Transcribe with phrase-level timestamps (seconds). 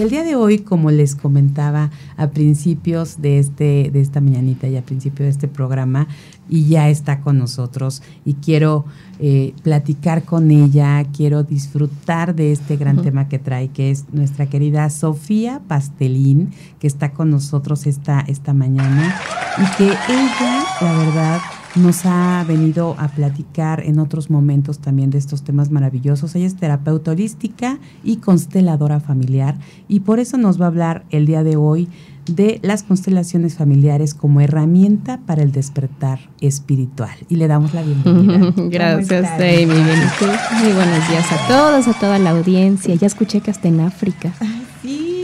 [0.00, 4.66] Y el día de hoy, como les comentaba a principios de, este, de esta mañanita
[4.66, 6.08] y a principio de este programa,
[6.48, 8.86] y ya está con nosotros y quiero
[9.18, 14.46] eh, platicar con ella, quiero disfrutar de este gran tema que trae, que es nuestra
[14.46, 19.14] querida Sofía Pastelín, que está con nosotros esta, esta mañana
[19.58, 21.40] y que ella, la verdad,
[21.76, 26.34] nos ha venido a platicar en otros momentos también de estos temas maravillosos.
[26.34, 29.56] Ella es terapeuta holística y consteladora familiar
[29.88, 31.88] y por eso nos va a hablar el día de hoy
[32.26, 37.16] de las constelaciones familiares como herramienta para el despertar espiritual.
[37.28, 38.52] Y le damos la bienvenida.
[38.68, 39.66] Gracias, Amy.
[39.66, 42.94] Muy buenos días a todos, a toda la audiencia.
[42.94, 44.32] Ya escuché que hasta en África.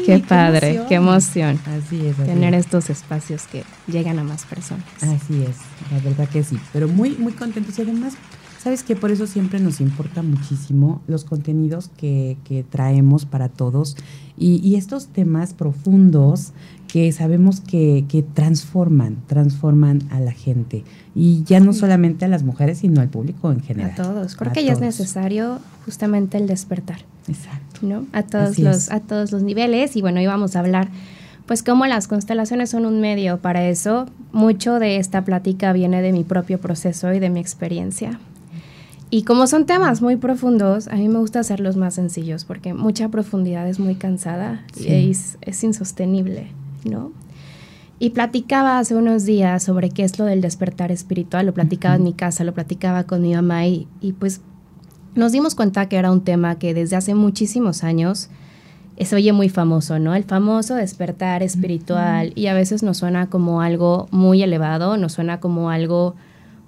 [0.07, 1.59] Qué padre, qué emoción.
[1.67, 2.17] Así es.
[2.17, 4.85] tener estos espacios que llegan a más personas.
[5.03, 5.57] Así es,
[5.91, 6.59] la verdad que sí.
[6.73, 8.15] Pero muy, muy contentos y además,
[8.67, 13.97] sabes que por eso siempre nos importa muchísimo los contenidos que, que traemos para todos
[14.37, 16.53] y, y, estos temas profundos
[16.89, 20.83] que sabemos que, que, transforman, transforman a la gente.
[21.15, 23.93] Y ya no solamente a las mujeres, sino al público en general.
[23.93, 24.35] A todos.
[24.35, 26.99] Creo que ya es necesario justamente el despertar.
[27.29, 27.87] Exacto.
[27.87, 28.05] ¿no?
[28.13, 29.95] A todos los, a todos los niveles.
[29.95, 30.89] Y bueno, hoy vamos a hablar,
[31.47, 34.07] pues, cómo las constelaciones son un medio para eso.
[34.33, 38.19] Mucho de esta plática viene de mi propio proceso y de mi experiencia.
[39.09, 43.09] Y como son temas muy profundos, a mí me gusta hacerlos más sencillos porque mucha
[43.09, 44.89] profundidad es muy cansada sí.
[44.89, 46.49] y es, es, insostenible,
[46.85, 47.13] ¿no?
[48.01, 51.99] Y platicaba hace unos días sobre qué es lo del despertar espiritual, lo platicaba uh
[51.99, 52.01] -huh.
[52.01, 54.41] en mi casa, lo platicaba con mi mamá y, y pues
[55.15, 58.29] nos dimos cuenta que era un tema que desde hace muchísimos años
[58.99, 60.15] se oye muy famoso, ¿no?
[60.15, 62.39] El famoso despertar espiritual uh -huh.
[62.39, 66.15] y a veces nos suena como algo muy elevado, nos suena como algo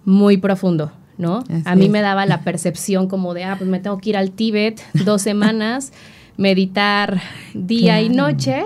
[0.05, 1.39] muy profundo, ¿no?
[1.39, 1.91] Así a mí es.
[1.91, 5.23] me daba la percepción como de, ah, pues me tengo que ir al Tíbet dos
[5.23, 5.93] semanas,
[6.37, 7.21] meditar
[7.55, 8.07] día claro.
[8.07, 8.63] y noche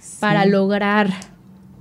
[0.00, 0.16] sí.
[0.18, 1.10] para lograr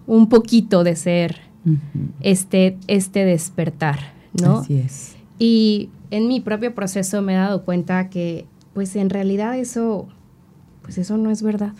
[0.06, 1.80] un poquito de ser uh -huh.
[2.22, 4.00] este, este despertar,
[4.42, 4.60] ¿no?
[4.60, 5.16] Así es.
[5.40, 10.08] Y en mi propio proceso me he dado cuenta que, pues en realidad eso,
[10.82, 11.74] pues eso no es verdad.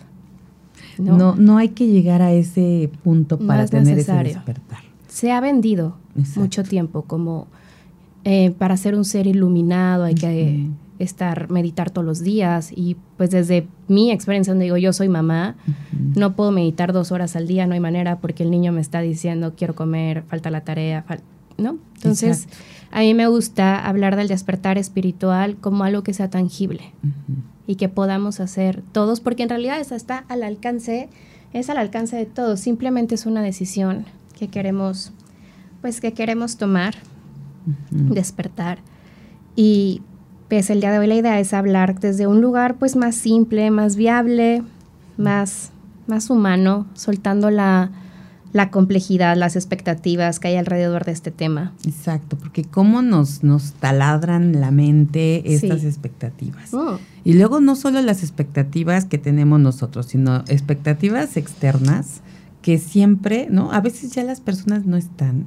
[0.98, 4.30] No, no, no hay que llegar a ese punto para no es tener necesario.
[4.30, 4.78] ese despertar.
[5.08, 6.40] Se ha vendido Exacto.
[6.40, 7.48] mucho tiempo como
[8.24, 10.74] eh, para ser un ser iluminado hay que uh -huh.
[10.98, 15.56] estar, meditar todos los días y pues desde mi experiencia donde digo yo soy mamá,
[15.66, 16.16] uh -huh.
[16.16, 19.00] no puedo meditar dos horas al día, no hay manera porque el niño me está
[19.00, 21.20] diciendo quiero comer, falta la tarea, fal
[21.56, 21.78] ¿no?
[21.96, 22.64] Entonces Exacto.
[22.90, 27.42] a mí me gusta hablar del despertar espiritual como algo que sea tangible uh -huh.
[27.66, 31.08] y que podamos hacer todos porque en realidad esa está al alcance,
[31.54, 34.04] es al alcance de todos, simplemente es una decisión
[34.38, 35.12] que queremos,
[35.80, 36.94] pues que queremos tomar
[37.66, 38.14] -huh.
[38.14, 38.78] despertar.
[39.56, 40.02] Y
[40.48, 43.70] pues el día de hoy la idea es hablar desde un lugar pues más simple,
[43.70, 44.62] más viable,
[45.16, 45.70] más,
[46.06, 47.90] más humano, soltando la,
[48.52, 51.72] la complejidad, las expectativas que hay alrededor de este tema.
[51.86, 55.86] Exacto, porque cómo nos, nos taladran la mente estas sí.
[55.86, 56.74] expectativas.
[56.74, 56.98] Oh.
[57.22, 62.22] Y luego no solo las expectativas que tenemos nosotros, sino expectativas externas
[62.60, 63.72] que siempre, ¿no?
[63.72, 65.46] A veces ya las personas no están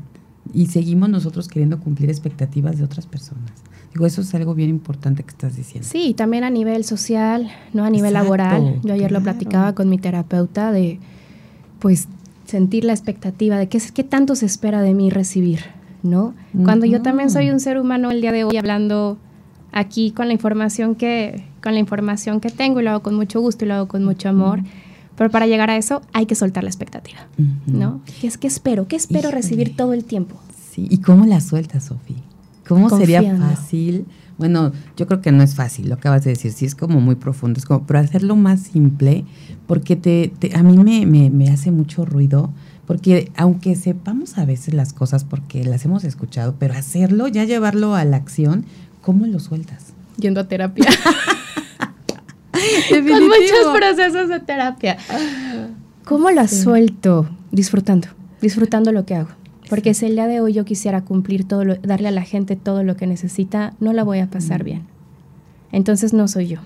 [0.53, 3.51] y seguimos nosotros queriendo cumplir expectativas de otras personas.
[3.93, 5.87] Digo, eso es algo bien importante que estás diciendo.
[5.87, 8.81] Sí, también a nivel social, no a nivel Exacto, laboral.
[8.83, 9.19] Yo ayer claro.
[9.19, 10.99] lo platicaba con mi terapeuta de,
[11.79, 12.07] pues,
[12.45, 15.59] sentir la expectativa de qué, qué tanto se espera de mí recibir,
[16.01, 16.33] ¿no?
[16.63, 19.17] Cuando yo también soy un ser humano el día de hoy hablando
[19.71, 23.41] aquí con la información que, con la información que tengo y lo hago con mucho
[23.41, 24.59] gusto y lo hago con mucho amor.
[25.15, 27.57] Pero para llegar a eso hay que soltar la expectativa, uh -huh.
[27.67, 28.01] ¿no?
[28.19, 28.87] ¿Qué es que espero?
[28.87, 29.35] ¿Qué espero Híjole.
[29.35, 30.39] recibir todo el tiempo?
[30.71, 32.17] Sí, ¿y cómo la sueltas, Sofía?
[32.67, 33.29] ¿Cómo Confiando.
[33.29, 34.05] sería fácil?
[34.37, 37.15] Bueno, yo creo que no es fácil, lo acabas de decir, sí es como muy
[37.15, 39.25] profundo, es como, pero hacerlo más simple,
[39.67, 42.51] porque te, te a mí me, me, me, hace mucho ruido,
[42.87, 47.93] porque aunque sepamos a veces las cosas porque las hemos escuchado, pero hacerlo, ya llevarlo
[47.93, 48.65] a la acción,
[49.01, 49.93] ¿cómo lo sueltas?
[50.17, 50.87] Yendo a terapia.
[52.89, 54.97] Con muchos procesos de terapia.
[56.05, 56.61] ¿Cómo la sí.
[56.61, 57.29] suelto?
[57.51, 58.07] Disfrutando,
[58.41, 59.29] disfrutando lo que hago.
[59.69, 62.55] Porque si el día de hoy yo quisiera cumplir todo, lo, darle a la gente
[62.55, 64.65] todo lo que necesita, no la voy a pasar mm.
[64.65, 64.81] bien.
[65.71, 66.59] Entonces no soy yo.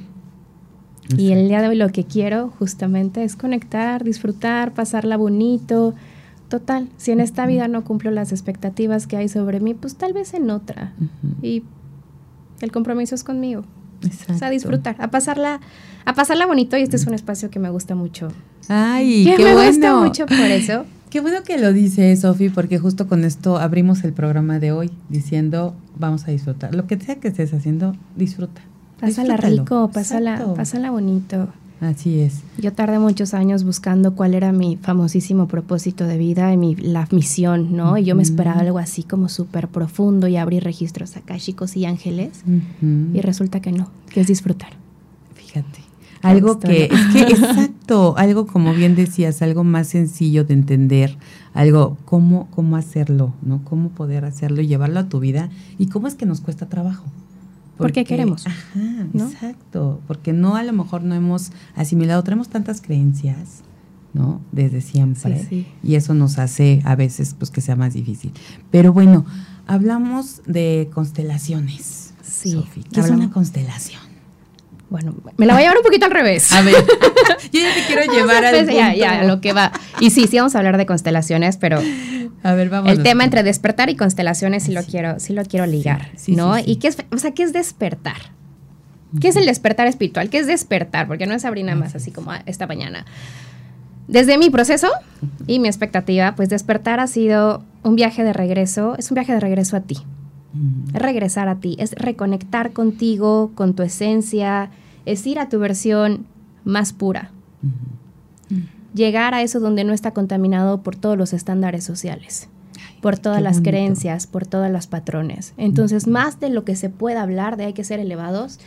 [1.15, 5.93] Y el día de hoy lo que quiero justamente es conectar, disfrutar, pasarla bonito.
[6.49, 10.11] Total, si en esta vida no cumplo las expectativas que hay sobre mí, pues tal
[10.11, 10.93] vez en otra.
[11.41, 11.63] Y
[12.59, 13.63] el compromiso es conmigo.
[14.03, 14.33] Exacto.
[14.33, 15.59] O sea, disfrutar, a pasarla,
[16.05, 18.29] a pasarla bonito y este es un espacio que me gusta mucho.
[18.69, 19.69] Ay, que qué me bueno.
[19.69, 20.85] gusta mucho por eso.
[21.09, 24.91] Qué bueno que lo dice Sofi, porque justo con esto abrimos el programa de hoy
[25.07, 26.75] diciendo vamos a disfrutar.
[26.75, 28.61] Lo que sea que estés haciendo, disfruta.
[28.99, 29.61] Pásala Disfrútalo.
[29.63, 30.53] rico, pásala, Exacto.
[30.55, 31.47] pásala bonito.
[31.79, 32.41] Así es.
[32.57, 37.07] Yo tardé muchos años buscando cuál era mi famosísimo propósito de vida y mi, la
[37.11, 37.97] misión, ¿no?
[37.97, 42.43] Y yo me esperaba algo así como súper profundo y abrir registros akáshicos y ángeles.
[43.13, 44.71] Y resulta que no, que es disfrutar.
[45.35, 45.81] Fíjate.
[46.23, 51.15] Algo que, es que, exacto, algo como bien decías, algo más sencillo de entender,
[51.53, 53.63] algo, cómo, cómo hacerlo, ¿no?
[53.63, 57.05] Cómo poder hacerlo y llevarlo a tu vida y cómo es que nos cuesta trabajo.
[57.77, 58.79] Porque queremos, Ajá,
[59.13, 59.27] ¿no?
[59.27, 63.61] exacto, porque no a lo mejor no hemos asimilado, tenemos tantas creencias,
[64.13, 64.41] ¿no?
[64.51, 65.39] Desde siempre.
[65.39, 65.67] Sí, sí.
[65.83, 68.31] Y eso nos hace a veces pues que sea más difícil.
[68.71, 69.25] Pero bueno,
[69.67, 72.13] hablamos de constelaciones.
[72.23, 72.63] Sí.
[72.91, 74.06] ¿Qué es una constelación?
[74.89, 76.51] Bueno, me la voy a llevar un poquito al revés.
[76.53, 76.73] A ver,
[77.51, 78.97] yo ya te quiero llevar al ya, punto.
[78.97, 79.71] ya, a lo que va.
[79.99, 81.79] Y sí, sí vamos a hablar de constelaciones, pero
[82.43, 82.91] A ver, vamos.
[82.91, 86.57] el tema entre despertar y constelaciones sí lo quiero, sí lo quiero ligar, Sí, ¿no?
[86.57, 88.37] Y qué es, o sea, ¿qué es despertar?
[89.19, 90.29] ¿Qué es el despertar espiritual?
[90.29, 91.07] ¿Qué es despertar?
[91.07, 93.05] Porque no es abrir nada más así como ah, esta mañana.
[94.07, 94.89] Desde mi proceso
[95.47, 99.39] y mi expectativa, pues despertar ha sido un viaje de regreso, es un viaje de
[99.41, 99.97] regreso a ti.
[100.93, 104.71] Es regresar a ti, es reconectar contigo, con tu esencia,
[105.05, 106.25] es ir a tu versión
[106.63, 107.31] más pura.
[108.93, 112.49] Llegar a eso donde no está contaminado por todos los estándares sociales,
[113.01, 113.69] por todas las bonito.
[113.69, 115.53] creencias, por todos los patrones.
[115.57, 118.59] Entonces, más de lo que se pueda hablar de hay que ser elevados,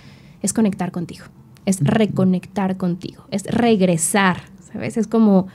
[0.42, 1.26] es conectar contigo,
[1.66, 4.42] es reconectar contigo, es regresar,
[4.72, 4.96] ¿sabes?
[4.96, 5.48] Es como,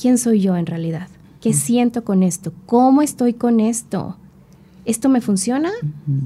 [0.00, 1.08] ¿quién soy yo en realidad?
[1.40, 2.52] ¿Qué siento con esto?
[2.66, 4.16] ¿Cómo estoy con esto?
[4.84, 5.70] ¿Esto me funciona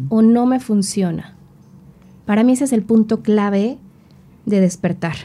[0.09, 1.35] o no me funciona?
[2.25, 3.79] Para mí ese es el punto clave
[4.47, 5.17] de despertar.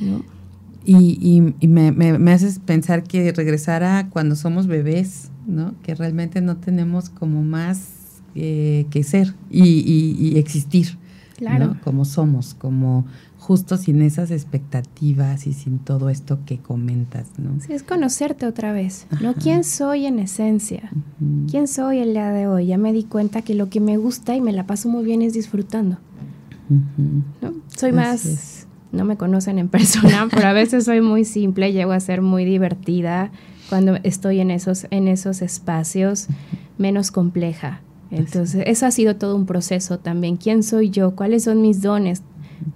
[0.00, 0.22] ¿no?
[0.84, 5.74] Y, y- y me, me- me haces pensar que regresar a cuando somos bebés, ¿no?
[5.82, 7.88] Que realmente no tenemos como más
[8.34, 10.98] eh, que ser y, y- y existir,
[11.36, 11.66] Claro.
[11.68, 11.80] ¿no?
[11.80, 13.06] Como somos, como
[13.44, 17.60] justo sin esas expectativas y sin todo esto que comentas, ¿no?
[17.60, 19.30] Sí, es conocerte otra vez, ¿no?
[19.30, 19.38] Ajá.
[19.38, 20.90] ¿Quién soy en esencia?
[21.50, 22.68] ¿Quién soy el día de hoy?
[22.68, 25.20] Ya me di cuenta que lo que me gusta y me la paso muy bien
[25.20, 25.98] es disfrutando.
[27.42, 27.52] ¿no?
[27.76, 28.66] Soy Así más, es.
[28.92, 32.46] no me conocen en persona, pero a veces soy muy simple, llego a ser muy
[32.46, 33.30] divertida
[33.68, 36.28] cuando estoy en esos, en esos espacios,
[36.78, 37.82] menos compleja.
[38.10, 40.38] Entonces, eso ha sido todo un proceso también.
[40.38, 41.14] ¿Quién soy yo?
[41.14, 42.22] ¿Cuáles son mis dones?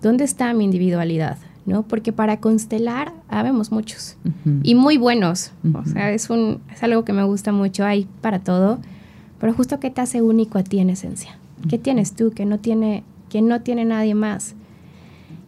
[0.03, 1.39] ¿Dónde está mi individualidad?
[1.67, 1.83] ¿No?
[1.83, 4.17] Porque para constelar habemos muchos
[4.63, 5.53] y muy buenos.
[5.75, 8.79] O sea, es, un, es algo que me gusta mucho, hay para todo,
[9.39, 11.37] pero justo qué te hace único a ti en esencia.
[11.69, 14.55] ¿Qué tienes tú que no tiene, que no tiene nadie más?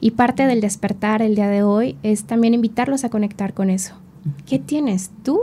[0.01, 3.95] Y parte del despertar el día de hoy es también invitarlos a conectar con eso.
[4.47, 5.41] ¿Qué tienes tú?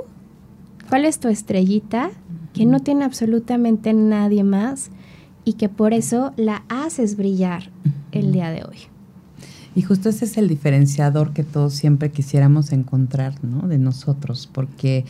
[0.89, 2.11] ¿Cuál es tu estrellita
[2.53, 4.91] que no tiene absolutamente nadie más
[5.47, 7.71] y que por eso la haces brillar
[8.11, 8.77] el día de hoy?
[9.75, 13.65] Y justo ese es el diferenciador que todos siempre quisiéramos encontrar, ¿no?
[13.69, 15.05] De nosotros, porque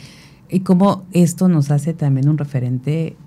[0.48, 3.18] y cómo esto nos hace también un referente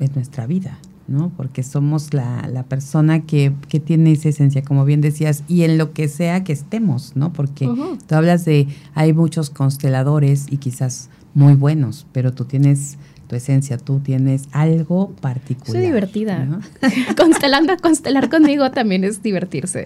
[0.00, 1.30] en nuestra vida, ¿no?
[1.36, 5.78] Porque somos la, la persona que, que tiene esa esencia, como bien decías, y en
[5.78, 7.32] lo que sea que estemos, ¿no?
[7.32, 7.70] Porque
[8.08, 13.78] tú hablas de, hay muchos consteladores y quizás muy buenos, pero tú tienes tu esencia,
[13.78, 15.72] tú tienes algo particular.
[15.72, 16.44] Soy divertida.
[16.44, 16.60] ¿no?
[17.16, 19.84] Constelando, constelar conmigo también es divertirse.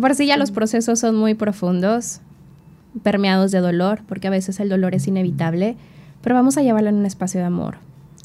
[0.00, 2.20] Por sí ya los procesos son muy profundos,
[3.02, 5.76] permeados de dolor, porque a veces el dolor es inevitable,
[6.22, 7.76] pero vamos a llevarlo en un espacio de amor,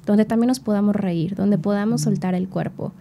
[0.06, 2.94] donde también nos podamos reír, donde podamos soltar el cuerpo.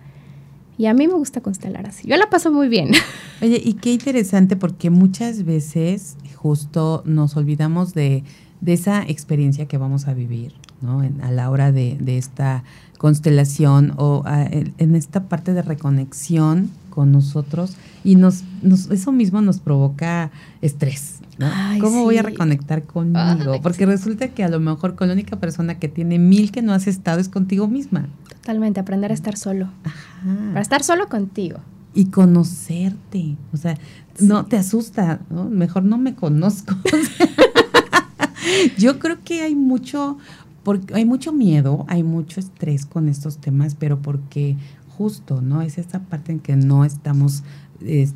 [0.79, 2.07] Y a mí me gusta constelar así.
[2.07, 2.91] Yo la paso muy bien.
[3.43, 8.25] Oye, y qué interesante porque muchas veces justo nos olvidamos de,
[8.61, 10.53] de esa experiencia que vamos a vivir,
[10.83, 11.03] ¿no?
[11.03, 12.63] En- a la hora de, de esta
[12.99, 19.43] constelación o a- en esta parte de reconexión con nosotros y nos, nos eso mismo
[19.43, 20.31] nos provoca
[20.63, 21.17] estrés.
[21.39, 21.47] ¿no?
[21.53, 23.53] Ay, ¿Cómo voy a reconectar conmigo?
[23.53, 26.63] Ay, Porque resulta que a lo mejor con la única persona que tiene mil que
[26.63, 28.07] no has estado es contigo misma.
[28.31, 29.69] Totalmente, aprender a estar solo.
[29.85, 31.59] Ajá Para estar solo contigo.
[31.95, 33.37] y conocerte.
[33.53, 33.77] O sea,
[34.21, 35.45] no te asusta, ¿no?
[35.45, 36.75] Mejor no me conozco.
[38.79, 40.19] Yo creo que hay mucho,
[40.67, 44.57] porque hay mucho miedo, hay mucho estrés con estos temas, pero porque
[44.99, 45.63] justo, ¿no?
[45.63, 47.45] Es esa parte en que no estamos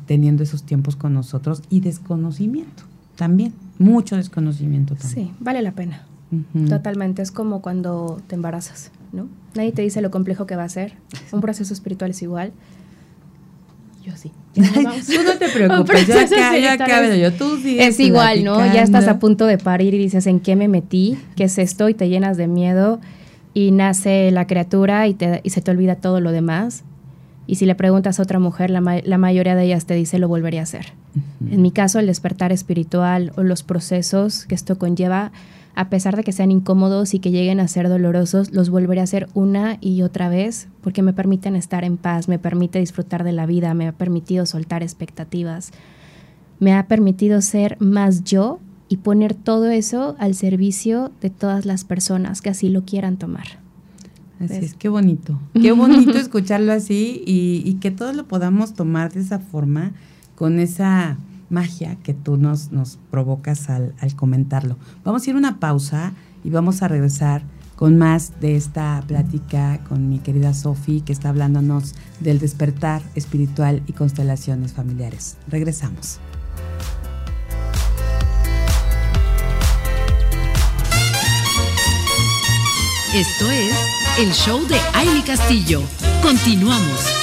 [0.05, 2.83] teniendo esos tiempos con nosotros y desconocimiento
[3.15, 5.27] también, mucho desconocimiento también.
[5.27, 6.05] Sí, vale la pena.
[6.67, 9.29] Totalmente, es como cuando te embarazas, ¿no?
[9.55, 10.95] Nadie te dice lo complejo que va a ser.
[11.31, 12.51] Un proceso espiritual es igual.
[14.03, 14.31] Yo sí.
[14.53, 16.15] tú no te preocupes, yo
[16.71, 18.57] acá, yo, tú Es igual, ¿no?
[18.73, 21.17] Ya estás a punto de parir y dices, ¿en qué me metí?
[21.35, 21.89] ¿Qué es esto?
[21.89, 22.99] Y te llenas de miedo
[23.53, 26.83] y nace la criatura y, te, y se te olvida todo lo demás.
[27.47, 30.27] Y si le preguntas a otra mujer, la, la mayoría de ellas te dice, lo
[30.27, 30.93] volvería a hacer.
[31.49, 35.31] En mi caso, el despertar espiritual o los procesos que esto conlleva
[35.75, 39.05] a pesar de que sean incómodos y que lleguen a ser dolorosos, los volveré a
[39.05, 43.31] hacer una y otra vez porque me permiten estar en paz, me permite disfrutar de
[43.31, 45.71] la vida, me ha permitido soltar expectativas,
[46.59, 48.59] me ha permitido ser más yo
[48.89, 53.61] y poner todo eso al servicio de todas las personas que así lo quieran tomar.
[54.39, 59.13] Así es, qué bonito, qué bonito escucharlo así y, y que todos lo podamos tomar
[59.13, 59.93] de esa forma,
[60.35, 61.17] con esa
[61.51, 64.77] magia que tú nos, nos provocas al, comentarlo.
[65.03, 67.43] Vamos a ir a una pausa y vamos a regresar
[67.75, 73.81] con más de esta plática con mi querida Sofi, que está hablándonos del despertar espiritual
[73.87, 75.37] y constelaciones familiares.
[75.47, 76.19] Regresamos.
[83.13, 83.75] Esto es
[84.19, 85.81] el show de Aile Castillo.
[86.21, 87.20] Continuamos.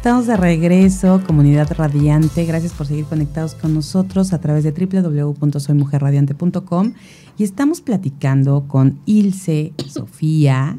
[0.00, 2.46] Estamos de regreso, comunidad radiante.
[2.46, 6.94] Gracias por seguir conectados con nosotros a través de www.soymujerradiante.com
[7.36, 10.78] y estamos platicando con Ilse Sofía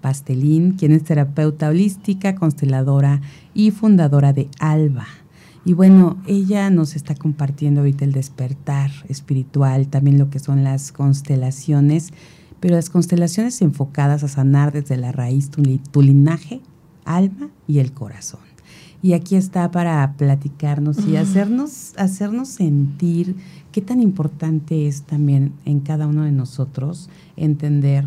[0.00, 3.20] Pastelín, quien es terapeuta holística, consteladora
[3.52, 5.06] y fundadora de Alba.
[5.66, 10.92] Y bueno, ella nos está compartiendo ahorita el despertar espiritual, también lo que son las
[10.92, 12.14] constelaciones,
[12.58, 16.62] pero las constelaciones enfocadas a sanar desde la raíz tu, tu linaje,
[17.04, 18.51] alma y el corazón
[19.02, 23.34] y aquí está para platicarnos y hacernos, hacernos sentir
[23.72, 28.06] qué tan importante es también en cada uno de nosotros entender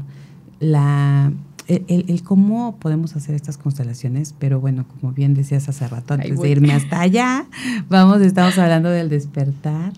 [0.62, 1.34] la,
[1.68, 6.50] el, cómo podemos hacer estas constelaciones, pero bueno, como bien decías hace rato, antes de
[6.50, 7.46] irme hasta allá,
[7.90, 9.92] vamos, estamos hablando del despertar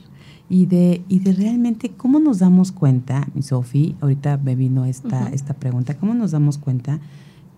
[0.50, 5.30] y de, y de realmente cómo nos damos cuenta, mi Sofi, ahorita me vino esta,
[5.30, 7.00] esta pregunta, cómo nos damos cuenta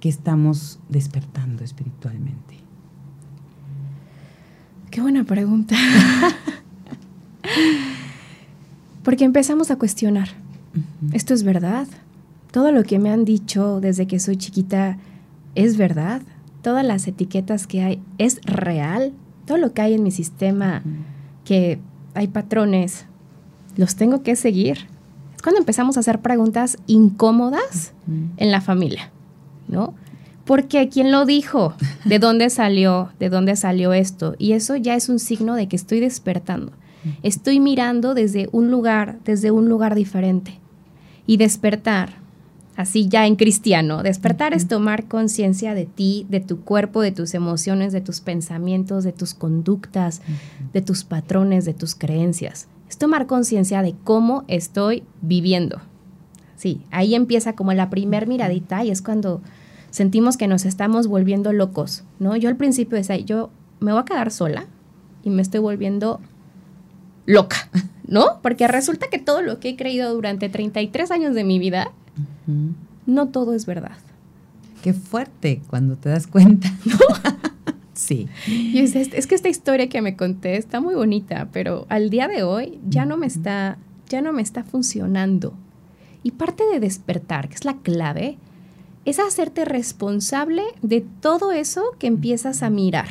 [0.01, 2.58] que estamos despertando espiritualmente.
[4.91, 5.75] Qué buena pregunta.
[9.03, 10.29] Porque empezamos a cuestionar,
[11.13, 11.87] ¿esto es verdad?
[12.51, 14.97] Todo lo que me han dicho desde que soy chiquita
[15.55, 16.21] es verdad.
[16.61, 19.13] Todas las etiquetas que hay es real.
[19.45, 20.83] Todo lo que hay en mi sistema,
[21.45, 21.79] que
[22.13, 23.05] hay patrones,
[23.77, 24.87] los tengo que seguir.
[25.35, 27.93] Es cuando empezamos a hacer preguntas incómodas
[28.37, 29.09] en la familia,
[29.67, 29.93] ¿no?
[30.49, 31.75] Porque quién lo dijo,
[32.05, 34.33] de dónde salió, de dónde salió esto.
[34.39, 36.71] Y eso ya es un signo de que estoy despertando.
[37.21, 40.59] Estoy mirando desde un lugar, desde un lugar diferente.
[41.27, 42.15] Y despertar,
[42.75, 47.35] así ya en cristiano, despertar es tomar conciencia de ti, de tu cuerpo, de tus
[47.35, 50.23] emociones, de tus pensamientos, de tus conductas,
[50.73, 52.67] de tus patrones, de tus creencias.
[52.89, 55.79] Es tomar conciencia de cómo estoy viviendo.
[56.57, 59.43] Sí, ahí empieza como la primer miradita y es cuando
[59.91, 62.35] sentimos que nos estamos volviendo locos, ¿no?
[62.35, 64.65] Yo al principio decía, yo me voy a quedar sola
[65.23, 66.19] y me estoy volviendo
[67.25, 67.69] loca,
[68.07, 68.39] ¿no?
[68.41, 71.91] Porque resulta que todo lo que he creído durante 33 años de mi vida,
[73.05, 73.97] no todo es verdad.
[74.83, 76.97] Qué fuerte cuando te das cuenta, ¿no?
[77.93, 78.27] sí.
[78.47, 82.27] Y es, es, que esta historia que me conté está muy bonita, pero al día
[82.27, 83.77] de hoy ya no me está,
[84.07, 85.53] ya no me está funcionando.
[86.23, 88.37] Y parte de despertar, que es la clave,
[89.09, 93.07] es hacerte responsable de todo eso que empiezas a mirar.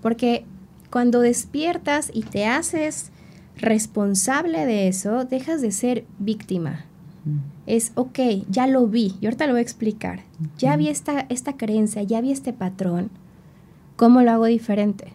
[0.00, 0.44] Porque
[0.90, 3.10] cuando despiertas y te haces
[3.56, 6.84] responsable de eso, dejas de ser víctima.
[7.66, 8.18] Es, ok,
[8.50, 10.22] ya lo vi, y ahorita lo voy a explicar.
[10.58, 13.10] Ya vi esta, esta creencia, ya vi este patrón.
[13.96, 15.12] ¿Cómo lo hago diferente?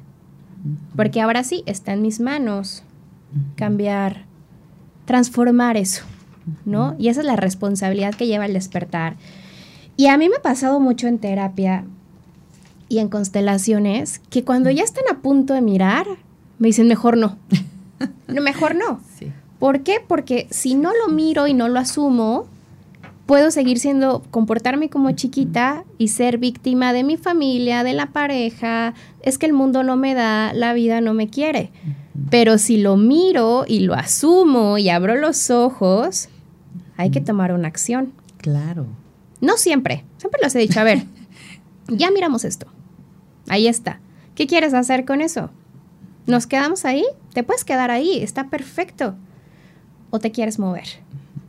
[0.95, 2.83] Porque ahora sí, está en mis manos
[3.55, 4.25] cambiar,
[5.05, 6.03] transformar eso,
[6.65, 6.95] ¿no?
[6.97, 9.17] Y esa es la responsabilidad que lleva el despertar.
[9.97, 11.85] Y a mí me ha pasado mucho en terapia
[12.87, 16.05] y en constelaciones que cuando ya están a punto de mirar,
[16.59, 17.37] me dicen, mejor no.
[18.27, 19.01] no mejor no.
[19.59, 19.97] ¿Por qué?
[20.07, 22.45] Porque si no lo miro y no lo asumo,
[23.25, 28.93] puedo seguir siendo, comportarme como chiquita y ser víctima de mi familia, de la pareja.
[29.23, 31.71] Es que el mundo no me da, la vida no me quiere.
[32.29, 36.29] Pero si lo miro y lo asumo y abro los ojos,
[36.97, 38.13] hay que tomar una acción.
[38.37, 38.85] Claro.
[39.41, 41.03] No siempre, siempre los he dicho, a ver,
[41.87, 42.67] ya miramos esto,
[43.47, 43.99] ahí está.
[44.35, 45.49] ¿Qué quieres hacer con eso?
[46.27, 47.05] ¿Nos quedamos ahí?
[47.33, 49.15] Te puedes quedar ahí, está perfecto.
[50.09, 50.87] ¿O te quieres mover?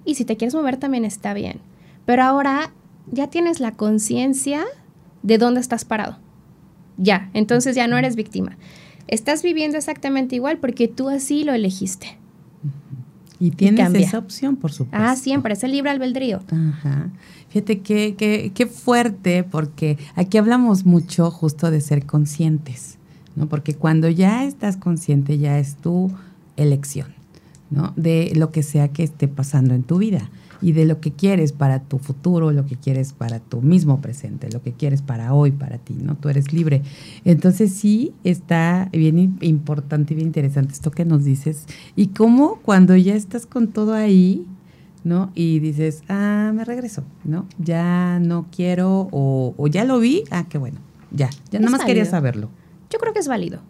[0.04, 1.60] Y si te quieres mover también está bien.
[2.06, 2.72] Pero ahora
[3.10, 4.64] ya tienes la conciencia
[5.22, 6.18] de dónde estás parado.
[6.96, 8.56] Ya, entonces ya no eres víctima.
[9.06, 12.18] Estás viviendo exactamente igual porque tú así lo elegiste.
[13.40, 15.06] Y tienes esa opción, por supuesto.
[15.06, 16.40] Ah, siempre, es el libre albedrío.
[16.50, 17.10] Ajá.
[17.50, 22.98] Fíjate qué, qué, qué fuerte, porque aquí hablamos mucho justo de ser conscientes,
[23.36, 23.48] ¿no?
[23.48, 26.10] Porque cuando ya estás consciente, ya es tu
[26.56, 27.08] elección,
[27.70, 27.92] ¿no?
[27.96, 30.30] De lo que sea que esté pasando en tu vida
[30.60, 34.50] y de lo que quieres para tu futuro, lo que quieres para tu mismo presente,
[34.50, 36.16] lo que quieres para hoy, para ti, ¿no?
[36.16, 36.82] Tú eres libre.
[37.24, 41.66] Entonces sí está bien importante y bien interesante esto que nos dices.
[41.96, 44.46] Y cómo cuando ya estás con todo ahí,
[45.04, 45.30] ¿no?
[45.34, 47.46] Y dices, ah, me regreso, ¿no?
[47.58, 50.78] Ya no quiero o, ya lo vi, ah, qué bueno,
[51.12, 52.50] ya, ya nada más quería saberlo.
[52.90, 53.60] Yo creo que es válido.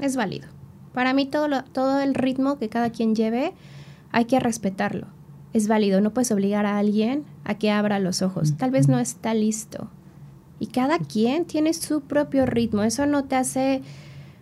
[0.00, 0.48] Es válido.
[0.92, 3.52] Para mí todo, lo, todo el ritmo que cada quien lleve
[4.10, 5.08] hay que respetarlo
[5.56, 8.98] es válido, no puedes obligar a alguien a que abra los ojos, tal vez no
[8.98, 9.88] está listo.
[10.58, 13.82] Y cada quien tiene su propio ritmo, eso no te hace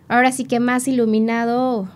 [0.07, 1.87] ahora sí que más iluminado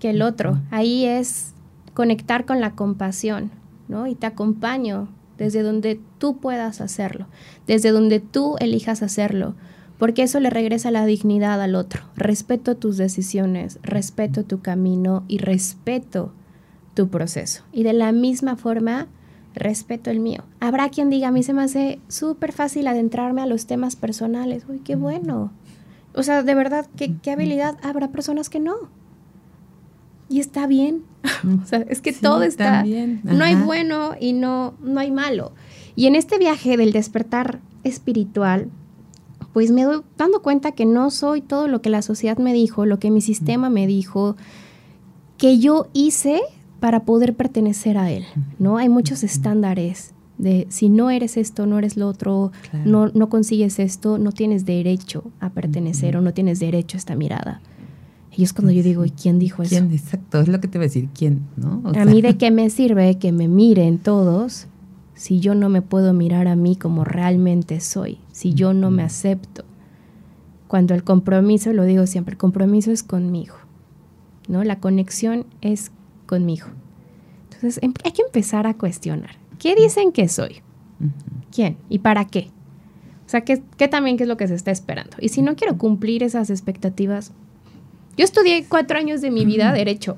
[0.00, 0.58] que el otro.
[0.70, 1.52] Ahí es
[1.94, 3.50] conectar con la compasión,
[3.88, 4.06] ¿no?
[4.06, 5.08] Y te acompaño
[5.38, 7.26] desde donde tú puedas hacerlo,
[7.66, 9.54] desde donde tú elijas hacerlo,
[9.98, 12.02] porque eso le regresa la dignidad al otro.
[12.16, 16.32] Respeto tus decisiones, respeto tu camino y respeto
[16.96, 17.62] tu proceso.
[17.72, 19.06] Y de la misma forma,
[19.54, 20.42] respeto el mío.
[20.58, 24.64] Habrá quien diga, a mí se me hace súper fácil adentrarme a los temas personales.
[24.68, 25.52] Uy, qué bueno.
[26.14, 27.76] O sea, de verdad, ¿qué, qué habilidad?
[27.82, 28.74] Habrá personas que no.
[30.28, 31.04] Y está bien.
[31.62, 32.82] o sea, es que todo está...
[33.22, 35.52] No hay bueno y no, no hay malo.
[35.94, 38.70] Y en este viaje del despertar espiritual,
[39.52, 42.86] pues me doy dando cuenta que no soy todo lo que la sociedad me dijo,
[42.86, 44.36] lo que mi sistema me dijo,
[45.38, 46.42] que yo hice
[46.80, 48.24] para poder pertenecer a él,
[48.58, 48.76] ¿no?
[48.76, 52.52] Hay muchos estándares de si no eres esto, no eres lo otro,
[52.84, 57.16] no, no consigues esto, no tienes derecho a pertenecer o no tienes derecho a esta
[57.16, 57.60] mirada.
[58.36, 59.70] Y es cuando yo digo, ¿y quién dijo eso?
[59.70, 59.90] ¿Quién?
[59.92, 61.46] Exacto, es lo que te voy a decir, ¿quién?
[61.56, 61.82] ¿no?
[61.98, 64.66] a mí de qué me sirve que me miren todos
[65.14, 69.02] si yo no me puedo mirar a mí como realmente soy, si yo no me
[69.02, 69.64] acepto.
[70.68, 73.54] Cuando el compromiso, lo digo siempre, el compromiso es conmigo,
[74.48, 74.62] ¿no?
[74.62, 75.90] La conexión es
[76.26, 76.66] conmigo.
[77.44, 79.36] Entonces em, hay que empezar a cuestionar.
[79.58, 80.62] ¿Qué dicen que soy?
[81.50, 81.76] ¿Quién?
[81.88, 82.50] ¿Y para qué?
[83.26, 83.58] O sea, ¿qué,
[83.88, 85.16] también qué es lo que se está esperando?
[85.20, 87.32] Y si no quiero cumplir esas expectativas,
[88.16, 90.16] yo estudié cuatro años de mi vida derecho.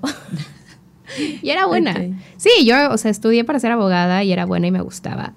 [1.43, 1.95] y era buena.
[2.37, 5.33] Sí, yo, o sea, estudié para ser abogada y era buena y me gustaba.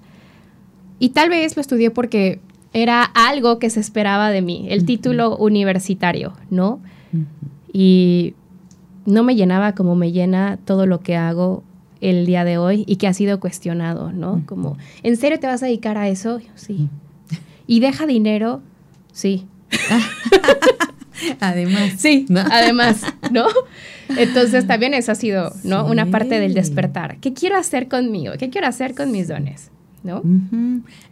[0.98, 2.40] Y tal vez lo estudié porque
[2.74, 6.80] era algo que se esperaba de mí, el título universitario, ¿no?
[7.72, 8.34] Y
[9.06, 11.62] no me llenaba como me llena todo lo que hago
[12.00, 14.42] el día de hoy y que ha sido cuestionado, ¿no?
[14.46, 16.40] Como, ¿en serio te vas a dedicar a eso?
[16.56, 16.88] Sí.
[17.66, 18.60] ¿Y deja dinero?
[19.12, 19.46] Sí.
[21.40, 21.92] además.
[21.98, 23.46] Sí, además, ¿no?
[24.16, 25.86] Entonces también eso ha sido, ¿no?
[25.86, 27.18] Una parte del despertar.
[27.18, 28.34] ¿Qué quiero hacer conmigo?
[28.38, 29.71] ¿Qué quiero hacer con mis dones?
[30.04, 30.22] ¿No?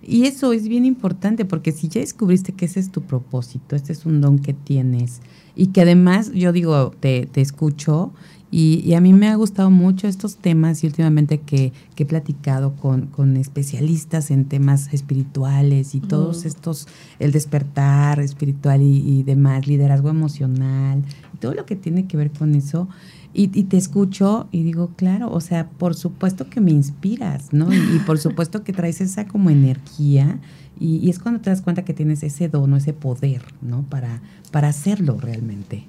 [0.02, 3.92] Y eso es bien importante porque si ya descubriste que ese es tu propósito, este
[3.92, 5.20] es un don que tienes,
[5.54, 8.12] y que además yo digo, te, te escucho
[8.52, 12.74] y, a mí me ha gustado mucho estos temas y últimamente que, que he platicado
[12.74, 16.88] con, con, especialistas en temas espirituales y todos estos,
[17.20, 22.56] el despertar espiritual y, demás, liderazgo emocional, y todo lo que tiene que ver con
[22.56, 22.88] eso.
[23.32, 27.72] Y, te escucho y digo, claro, o sea, por supuesto que me inspiras, ¿no?
[27.72, 30.40] Y, por supuesto que traes esa como energía
[30.80, 33.82] y, es cuando te das cuenta que tienes ese dono, ese poder, ¿no?
[33.82, 35.86] Para, para hacerlo realmente.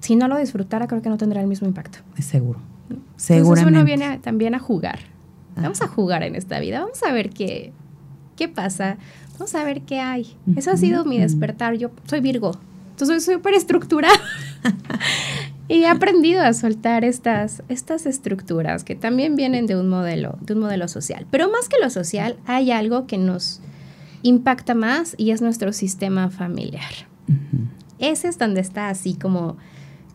[0.00, 1.98] Si no lo disfrutara, creo que no tendrá el mismo impacto.
[2.18, 2.60] Seguro.
[3.16, 3.60] Seguramente.
[3.60, 5.00] Entonces uno viene también a jugar.
[5.56, 6.80] Vamos a jugar en esta vida.
[6.80, 7.72] Vamos a ver qué,
[8.36, 8.98] qué pasa.
[9.32, 10.36] Vamos a ver qué hay.
[10.54, 11.74] Eso ha sido mi despertar.
[11.74, 12.52] Yo soy Virgo.
[12.90, 14.14] Entonces soy súper estructurada.
[15.68, 20.54] y he aprendido a soltar estas, estas estructuras que también vienen de un modelo, de
[20.54, 21.26] un modelo social.
[21.30, 23.60] Pero más que lo social, hay algo que nos
[24.22, 26.92] impacta más y es nuestro sistema familiar.
[27.98, 29.56] Ese es donde está así como,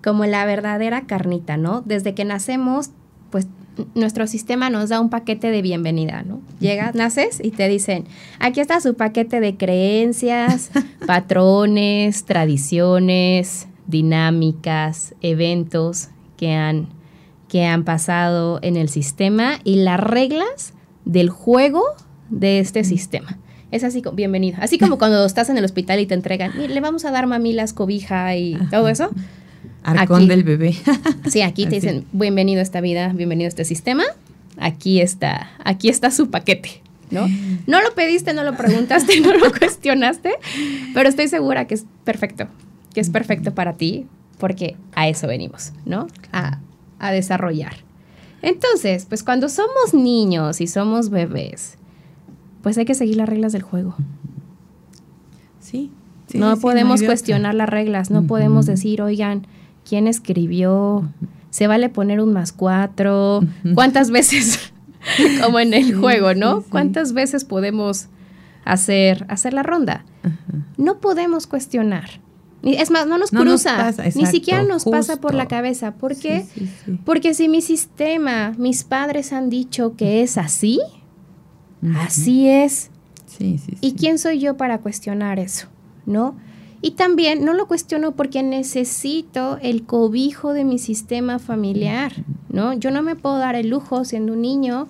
[0.03, 1.81] como la verdadera carnita, ¿no?
[1.81, 2.91] Desde que nacemos,
[3.29, 3.47] pues
[3.95, 6.41] nuestro sistema nos da un paquete de bienvenida, ¿no?
[6.59, 8.05] Llegas, naces y te dicen,
[8.39, 10.71] aquí está su paquete de creencias,
[11.07, 16.88] patrones, tradiciones, dinámicas, eventos que han,
[17.47, 20.73] que han pasado en el sistema y las reglas
[21.06, 21.84] del juego
[22.30, 23.38] de este sistema.
[23.69, 24.58] Es así, como, bienvenido.
[24.60, 27.73] Así como cuando estás en el hospital y te entregan, le vamos a dar mamilas,
[27.73, 29.12] cobija y todo eso.
[29.84, 30.75] Arcón del bebé.
[31.30, 34.04] sí, aquí te dicen, bienvenido a esta vida, bienvenido a este sistema.
[34.58, 36.82] Aquí está, aquí está su paquete.
[37.12, 37.27] ¿no?
[37.67, 40.32] No lo pediste, no lo preguntaste, no lo cuestionaste,
[40.93, 42.47] pero estoy segura que es perfecto,
[42.93, 46.08] que es perfecto para ti, porque a eso venimos, ¿no?
[46.32, 46.60] A,
[46.99, 47.73] a desarrollar.
[48.41, 51.77] Entonces, pues cuando somos niños y somos bebés,
[52.62, 53.95] pues hay que seguir las reglas del juego.
[55.60, 55.91] Sí.
[56.34, 59.47] no podemos cuestionar las reglas, no podemos decir, oigan,
[59.88, 61.08] ¿quién escribió?
[61.49, 63.41] ¿Se vale poner un más cuatro?
[63.75, 64.73] ¿Cuántas veces?
[65.43, 66.62] Como en el juego, ¿no?
[66.62, 68.08] ¿Cuántas veces podemos
[68.65, 70.06] hacer, hacer la ronda?
[70.77, 72.20] No podemos cuestionar.
[72.63, 75.95] Es más, no nos cruza, ni siquiera nos pasa por la cabeza.
[75.95, 76.45] ¿Por qué?
[77.06, 80.80] Porque si mi sistema, mis padres han dicho que es así,
[81.97, 82.91] así es.
[83.39, 85.67] ¿Y quién soy yo para cuestionar eso?
[86.06, 86.36] ¿No?
[86.84, 92.13] Y también no lo cuestiono porque necesito el cobijo de mi sistema familiar,
[92.50, 92.74] ¿no?
[92.74, 94.88] Yo no me puedo dar el lujo siendo un niño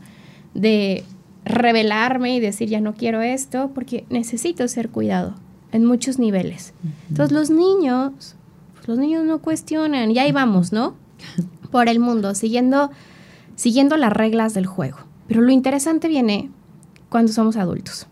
[0.53, 1.03] de
[1.43, 5.35] revelarme y decir ya no quiero esto porque necesito ser cuidado
[5.71, 6.73] en muchos niveles.
[7.09, 8.35] Entonces los niños,
[8.75, 10.95] pues, los niños no cuestionan y ahí vamos, ¿no?
[11.71, 12.91] Por el mundo, siguiendo,
[13.55, 14.97] siguiendo las reglas del juego.
[15.27, 16.49] Pero lo interesante viene
[17.09, 18.07] cuando somos adultos.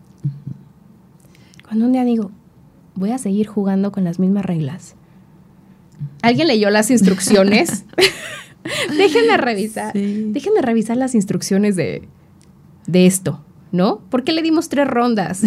[1.66, 2.30] Cuando un día digo,
[2.94, 4.94] voy a seguir jugando con las mismas reglas.
[6.22, 7.84] ¿Alguien leyó las instrucciones?
[8.96, 9.92] déjenme revisar.
[9.94, 12.08] Déjenme revisar las instrucciones de,
[12.86, 14.00] de esto, ¿no?
[14.10, 15.42] ¿Por qué le dimos tres rondas?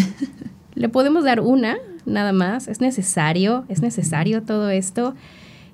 [0.76, 1.78] ¿Le podemos dar una?
[2.06, 2.68] Nada más.
[2.68, 5.16] Es necesario, es necesario todo esto.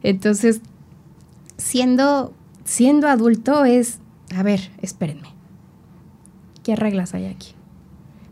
[0.03, 0.61] Entonces,
[1.57, 3.99] siendo, siendo adulto es,
[4.35, 5.29] a ver, espérenme.
[6.63, 7.53] ¿Qué reglas hay aquí?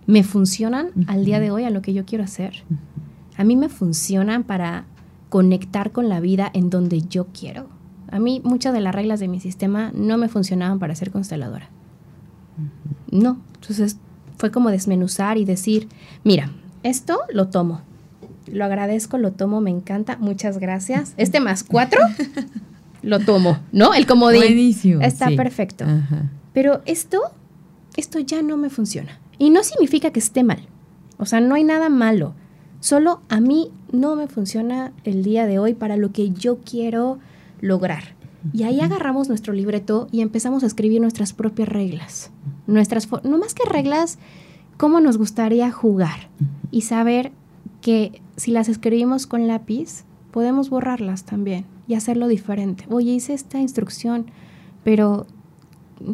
[0.05, 2.63] ¿Me funcionan al día de hoy a lo que yo quiero hacer?
[3.35, 4.85] A mí me funcionan para
[5.29, 7.67] conectar con la vida en donde yo quiero.
[8.09, 11.69] A mí muchas de las reglas de mi sistema no me funcionaban para ser consteladora.
[13.11, 13.97] No, entonces
[14.37, 15.89] fue como desmenuzar y decir,
[16.23, 16.51] mira,
[16.83, 17.81] esto lo tomo,
[18.51, 21.13] lo agradezco, lo tomo, me encanta, muchas gracias.
[21.17, 21.99] Este más cuatro,
[23.01, 23.93] lo tomo, ¿no?
[23.93, 24.41] El comodín.
[24.41, 25.01] Buenísimo.
[25.01, 25.85] Está perfecto.
[26.53, 27.21] Pero esto,
[27.95, 29.19] esto ya no me funciona.
[29.37, 30.67] Y no significa que esté mal.
[31.17, 32.33] O sea, no hay nada malo.
[32.79, 37.19] Solo a mí no me funciona el día de hoy para lo que yo quiero
[37.61, 38.15] lograr.
[38.53, 42.31] Y ahí agarramos nuestro libreto y empezamos a escribir nuestras propias reglas.
[42.65, 44.19] Nuestras, no más que reglas,
[44.77, 46.29] cómo nos gustaría jugar
[46.71, 47.31] y saber
[47.81, 52.85] que si las escribimos con lápiz, podemos borrarlas también y hacerlo diferente.
[52.89, 54.27] Oye, hice esta instrucción,
[54.83, 55.25] pero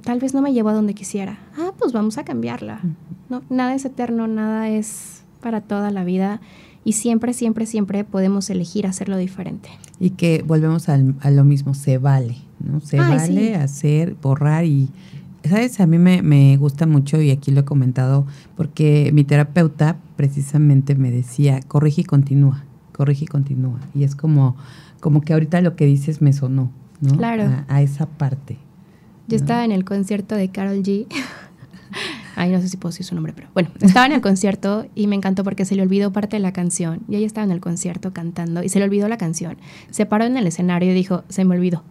[0.04, 1.40] tal vez no me llevó a donde quisiera.
[1.58, 2.82] Ah, pues vamos a cambiarla.
[3.30, 6.42] No, nada es eterno, nada es para toda la vida
[6.86, 9.70] y siempre, siempre, siempre podemos elegir hacerlo diferente.
[10.00, 12.82] Y que volvemos a lo mismo, se vale, ¿no?
[12.82, 14.90] Se vale hacer, borrar y
[15.48, 15.82] ¿Sabes?
[15.82, 21.12] A mí me, gusta mucho y aquí lo he comentado porque mi terapeuta precisamente me
[21.12, 23.80] decía, corrige y continúa, corrige y continúa.
[23.94, 24.56] Y es como,
[25.00, 26.72] como que ahorita lo que dices me sonó,
[27.02, 27.18] ¿no?
[27.18, 27.50] Claro.
[27.68, 28.58] A, esa parte.
[29.28, 31.08] Yo estaba en el concierto de Carol G.
[32.36, 35.06] Ay, no sé si puedo decir su nombre, pero bueno, estaba en el concierto y
[35.06, 37.02] me encantó porque se le olvidó parte de la canción.
[37.08, 39.58] Y ella estaba en el concierto cantando y se le olvidó la canción.
[39.92, 41.84] Se paró en el escenario y dijo, se me olvidó.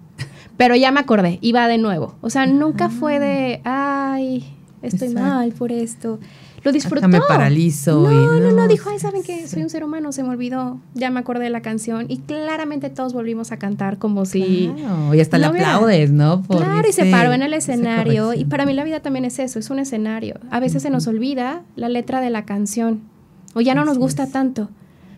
[0.56, 2.16] Pero ya me acordé, iba de nuevo.
[2.20, 4.44] O sea, nunca fue de, ay,
[4.82, 6.18] estoy mal por esto.
[6.64, 7.08] Lo disfrutó.
[7.08, 8.08] me paralizo.
[8.08, 9.48] No, no, no, dijo, ay, ¿saben qué?
[9.48, 10.80] Soy un ser humano, se me olvidó.
[10.94, 12.06] Ya me acordé de la canción.
[12.08, 14.72] Y claramente todos volvimos a cantar como si.
[14.76, 16.42] Claro, y hasta le aplaudes, ¿no?
[16.42, 18.32] claro, y se paró en el escenario.
[18.34, 20.36] Y para mí la vida también es eso, es un escenario.
[20.50, 23.00] A veces se nos olvida la letra de la canción.
[23.54, 24.68] O ya no nos gusta tanto.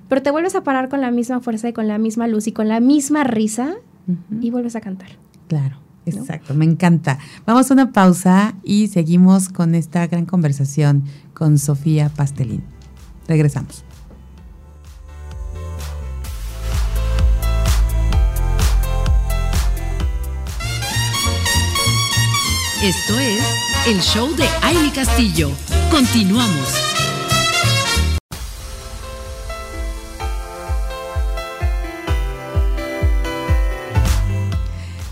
[0.09, 2.53] Pero te vuelves a parar con la misma fuerza y con la misma luz y
[2.53, 3.75] con la misma risa
[4.41, 5.09] y vuelves a cantar.
[5.49, 7.19] Claro, exacto, me encanta.
[7.47, 12.63] Vamos a una pausa y seguimos con esta gran conversación con Sofía Pastelín.
[13.27, 13.85] Regresamos.
[22.83, 23.43] Esto es
[23.87, 25.51] el show de Aile Castillo.
[25.91, 26.94] Continuamos.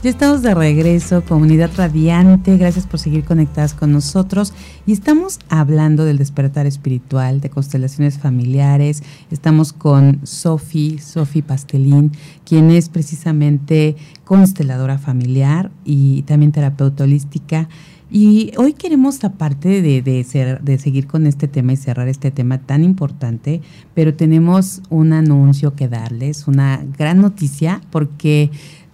[0.02, 2.56] Ya estamos de regreso, comunidad radiante.
[2.56, 4.52] Gracias por seguir conectadas con nosotros.
[4.84, 9.04] Y estamos hablando del despertar espiritual, de constelaciones familiares.
[9.30, 12.10] Estamos con Sofi, Sofi Pastelín,
[12.44, 17.68] quien es precisamente consteladora familiar y también terapeuta holística.
[18.10, 22.84] Y hoy queremos, aparte de, de, seguir con este tema y cerrar este tema tan
[22.84, 23.62] importante,
[23.94, 28.50] pero tenemos un anuncio que darles, una gran noticia, porque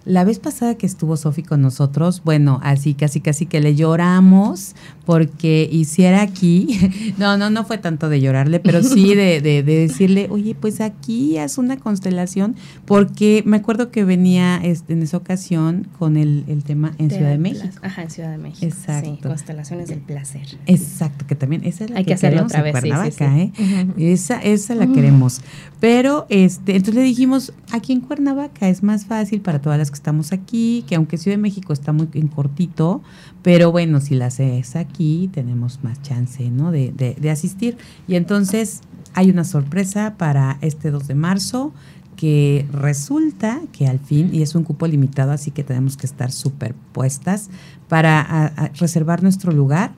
[0.09, 4.75] la vez pasada que estuvo Sofi con nosotros, bueno, así casi casi que le lloramos
[5.05, 10.27] porque hiciera aquí, no, no, no fue tanto de llorarle, pero sí de, de, decirle,
[10.31, 15.87] oye, pues aquí haz una constelación, porque me acuerdo que venía este, en esa ocasión
[15.99, 17.67] con el, el tema en Ciudad de México.
[17.83, 18.65] Ajá, en Ciudad de México.
[18.65, 19.11] Exacto.
[19.11, 20.47] Sí, constelaciones del placer.
[20.65, 22.71] Exacto, que también esa es la Hay que, que hacerlo otra vez.
[22.71, 23.63] Cuernavaca, sí, sí.
[23.97, 24.11] ¿eh?
[24.11, 24.93] Esa, esa la uh -huh.
[24.95, 25.41] queremos.
[25.79, 29.98] Pero este, entonces le dijimos, aquí en Cuernavaca es más fácil para todas las que
[29.99, 33.01] estamos aquí, que aunque Ciudad de México está muy en cortito,
[33.43, 36.71] pero bueno, si la haces aquí, tenemos más chance, ¿no?
[36.71, 37.77] De, de, asistir.
[38.07, 38.81] Y entonces
[39.13, 41.73] hay una sorpresa para este 2 de marzo
[42.15, 46.31] que resulta que al fin, y es un cupo limitado, así que tenemos que estar
[46.31, 47.49] superpuestas
[47.87, 49.91] para reservar nuestro lugar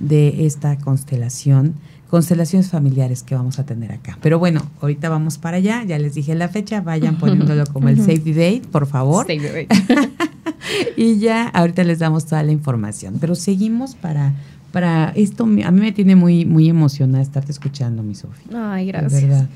[0.00, 1.74] de esta constelación
[2.08, 4.18] constelaciones familiares que vamos a tener acá.
[4.22, 7.98] Pero bueno, ahorita vamos para allá, ya les dije la fecha, vayan poniéndolo como el
[7.98, 9.26] save the date, por favor.
[9.26, 10.10] Save the date.
[10.96, 13.16] y ya ahorita les damos toda la información.
[13.20, 14.32] Pero seguimos para
[14.72, 18.72] para esto, a mí me tiene muy muy emocionada estarte escuchando, mi Sofía.
[18.74, 19.46] Ay, gracias.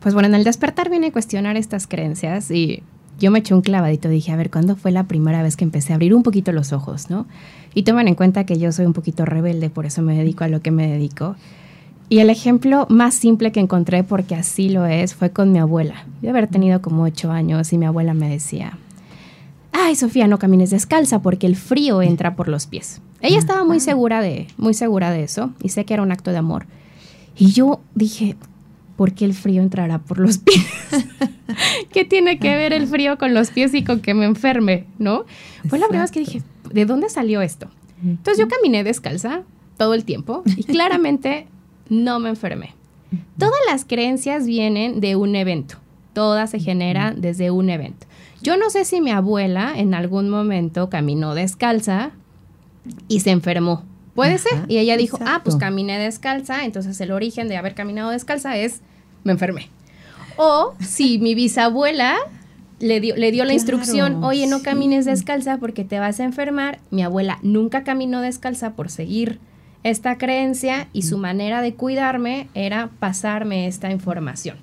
[0.00, 2.82] Pues bueno, en el despertar viene a cuestionar estas creencias y
[3.18, 5.92] yo me eché un clavadito, dije, a ver, ¿cuándo fue la primera vez que empecé
[5.92, 7.26] a abrir un poquito los ojos, no?
[7.74, 10.48] Y tomen en cuenta que yo soy un poquito rebelde, por eso me dedico a
[10.48, 11.36] lo que me dedico.
[12.08, 16.06] Y el ejemplo más simple que encontré, porque así lo es, fue con mi abuela.
[16.22, 18.78] Yo haber tenido como ocho años y mi abuela me decía,
[19.72, 23.00] ay Sofía, no camines descalza porque el frío entra por los pies.
[23.20, 26.30] Ella estaba muy segura de, muy segura de eso y sé que era un acto
[26.30, 26.66] de amor.
[27.36, 28.36] Y yo dije,
[28.96, 30.64] ¿por qué el frío entrará por los pies?
[31.92, 34.84] ¿Qué tiene que ver el frío con los pies y con que me enferme?
[34.98, 35.24] ¿No?
[35.68, 36.42] Fue la primera vez que dije,
[36.72, 37.68] ¿de dónde salió esto?
[38.04, 39.42] Entonces yo caminé descalza
[39.76, 41.48] todo el tiempo y claramente
[41.88, 42.74] no me enfermé.
[43.38, 45.76] Todas las creencias vienen de un evento.
[46.12, 48.06] Todas se generan desde un evento.
[48.42, 52.12] Yo no sé si mi abuela en algún momento caminó descalza
[53.08, 53.84] y se enfermó.
[54.14, 54.58] Puede Ajá, ser.
[54.68, 55.34] Y ella dijo, exacto.
[55.36, 56.64] ah, pues caminé descalza.
[56.64, 58.80] Entonces el origen de haber caminado descalza es,
[59.24, 59.68] me enfermé.
[60.36, 62.16] O si mi bisabuela
[62.78, 65.10] le dio, le dio la instrucción, oye, no camines sí.
[65.10, 66.78] descalza porque te vas a enfermar.
[66.90, 69.38] Mi abuela nunca caminó descalza por seguir
[69.82, 74.56] esta creencia y su manera de cuidarme era pasarme esta información,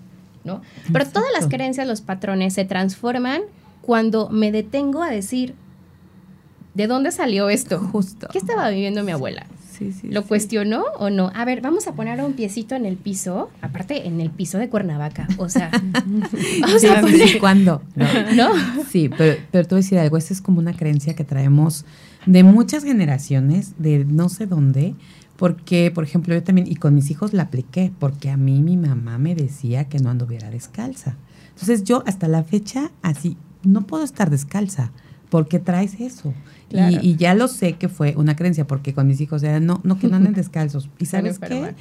[0.44, 0.62] ¿no?
[0.92, 3.42] Pero todas las creencias, los patrones se transforman
[3.82, 5.56] cuando me detengo a decir,
[6.74, 7.80] ¿de dónde salió esto?
[7.80, 8.28] Justo.
[8.32, 9.46] ¿Qué estaba viviendo mi abuela?
[9.72, 10.28] Sí, sí, ¿Lo sí.
[10.28, 11.32] cuestionó o no?
[11.34, 14.70] A ver, vamos a poner un piecito en el piso, aparte en el piso de
[14.70, 15.72] Cuernavaca, o sea,
[16.62, 17.40] vamos sí, a poner...
[17.40, 17.82] ¿Cuándo?
[17.96, 18.06] No.
[18.36, 18.54] ¿No?
[18.90, 21.86] Sí, pero, pero te voy a decir algo, esta es como una creencia que traemos
[22.26, 24.96] de muchas generaciones, de no sé dónde,
[25.36, 28.78] porque, por ejemplo, yo también, y con mis hijos la apliqué, porque a mí mi
[28.78, 31.18] mamá me decía que no anduviera descalza.
[31.50, 34.92] Entonces yo hasta la fecha así, no puedo estar descalza,
[35.30, 36.34] porque traes eso.
[36.70, 36.98] Claro.
[37.02, 39.82] Y, y, ya lo sé que fue una creencia, porque con mis hijos era, no,
[39.84, 40.90] no que no anden descalzos.
[41.00, 41.74] ¿Y sabes qué?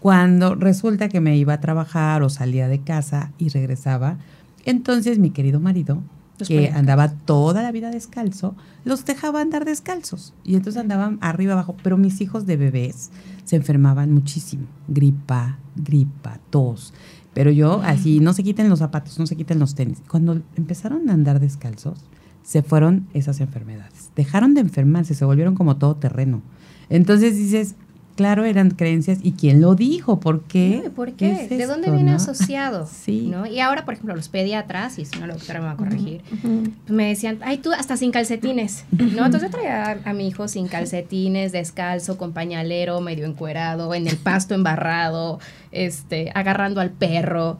[0.00, 4.16] Cuando resulta que me iba a trabajar o salía de casa y regresaba,
[4.64, 6.02] entonces mi querido marido
[6.46, 10.34] que andaba toda la vida descalzo, los dejaba andar descalzos.
[10.44, 11.76] Y entonces andaban arriba abajo.
[11.82, 13.10] Pero mis hijos de bebés
[13.44, 14.66] se enfermaban muchísimo.
[14.88, 16.92] Gripa, gripa, tos.
[17.34, 20.02] Pero yo así, no se quiten los zapatos, no se quiten los tenis.
[20.08, 22.00] Cuando empezaron a andar descalzos,
[22.42, 24.10] se fueron esas enfermedades.
[24.16, 26.42] Dejaron de enfermarse, se volvieron como todo terreno.
[26.88, 27.76] Entonces dices,
[28.20, 29.18] claro, eran creencias.
[29.22, 30.20] ¿Y quién lo dijo?
[30.20, 30.90] ¿Por qué?
[30.94, 31.44] ¿Por qué?
[31.44, 32.16] Es ¿De dónde viene ¿no?
[32.18, 32.86] asociado?
[32.92, 33.28] sí.
[33.28, 33.46] ¿no?
[33.46, 36.20] Y ahora, por ejemplo, los pediatras, y si no la doctora me va a corregir,
[36.30, 36.72] uh -huh.
[36.84, 39.24] pues me decían, ay, tú hasta sin calcetines, ¿no?
[39.24, 44.06] Entonces yo traía a, a, mi hijo sin calcetines, descalzo, con pañalero, medio encuerado, en
[44.06, 45.38] el pasto embarrado,
[45.72, 47.58] este, agarrando al perro.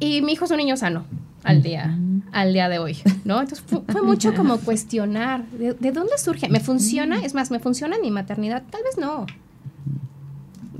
[0.00, 1.04] Y mi hijo es un niño sano
[1.44, 2.22] al día, uh -huh.
[2.32, 3.42] al día de hoy, ¿no?
[3.42, 6.48] Entonces fue, fue mucho como cuestionar, ¿de, ¿de, dónde surge?
[6.48, 7.22] ¿Me funciona?
[7.22, 8.62] Es más, ¿me funciona en mi maternidad?
[8.70, 9.26] Tal vez no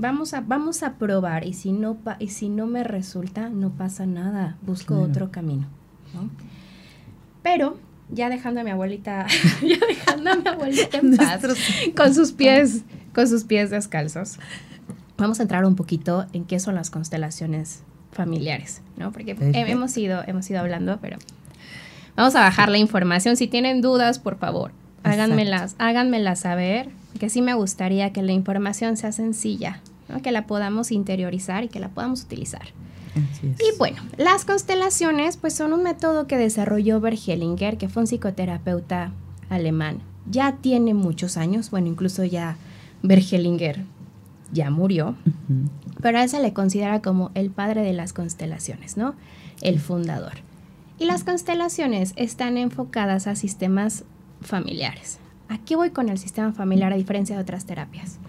[0.03, 4.05] vamos a, vamos a probar y si no, y si no me resulta, no pasa
[4.05, 5.09] nada, busco claro.
[5.09, 5.67] otro camino.
[6.13, 6.29] ¿no?
[7.41, 7.77] Pero
[8.09, 9.25] ya dejando a mi abuelita,
[9.61, 11.41] ya dejando a mi abuelita en paz,
[11.95, 12.83] con sus pies,
[13.15, 14.39] con sus pies descalzos,
[15.17, 19.11] vamos a entrar un poquito en qué son las constelaciones familiares, ¿no?
[19.13, 21.17] Porque hemos ido, hemos ido hablando, pero
[22.15, 23.37] Vamos a bajar la información.
[23.37, 24.71] Si tienen dudas, por favor,
[25.03, 26.89] háganmelas, háganmelas saber,
[27.19, 29.81] que sí me gustaría que la información sea sencilla,
[30.21, 32.67] que la podamos interiorizar y que la podamos utilizar.
[33.15, 39.11] Y bueno, las constelaciones pues son un método que desarrolló Bergelinger, que fue un psicoterapeuta
[39.49, 39.99] alemán.
[40.29, 42.57] Ya tiene muchos años, bueno, incluso ya
[43.03, 43.85] Bergelinger
[44.51, 45.15] ya murió,
[46.01, 49.15] pero a él se le considera como el padre de las constelaciones, ¿no?
[49.61, 50.33] El fundador.
[50.99, 54.05] Y las constelaciones están enfocadas a sistemas
[54.41, 55.19] familiares.
[55.49, 58.19] Aquí voy con el sistema familiar a diferencia de otras terapias,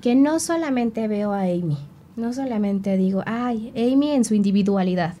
[0.00, 1.78] que no solamente veo a Amy,
[2.16, 5.14] no solamente digo, ay, Amy en su individualidad,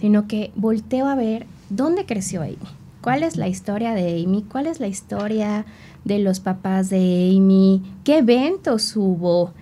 [0.00, 2.58] sino que volteo a ver dónde creció Amy,
[3.00, 5.64] cuál es la historia de Amy, cuál es la historia
[6.04, 9.52] de los papás de Amy, qué eventos hubo,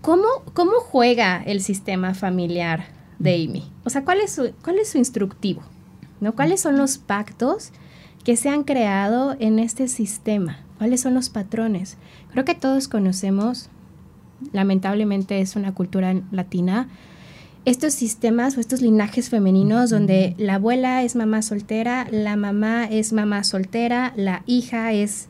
[0.00, 2.84] cómo, cómo juega el sistema familiar
[3.18, 5.62] de Amy, o sea, cuál es su, cuál es su instructivo,
[6.20, 6.34] ¿no?
[6.34, 7.70] ¿Cuáles son los pactos
[8.24, 10.58] que se han creado en este sistema?
[10.78, 11.96] ¿Cuáles son los patrones?
[12.32, 13.68] Creo que todos conocemos
[14.52, 16.88] lamentablemente es una cultura latina,
[17.64, 23.12] estos sistemas o estos linajes femeninos donde la abuela es mamá soltera, la mamá es
[23.12, 25.28] mamá soltera, la hija es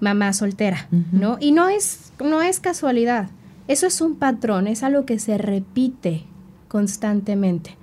[0.00, 1.38] mamá soltera, ¿no?
[1.40, 3.30] Y no es, no es casualidad,
[3.66, 6.24] eso es un patrón, es algo que se repite
[6.68, 7.76] constantemente.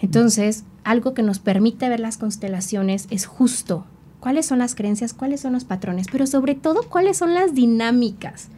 [0.00, 3.84] Entonces, algo que nos permite ver las constelaciones es justo
[4.20, 8.48] cuáles son las creencias, cuáles son los patrones, pero sobre todo cuáles son las dinámicas.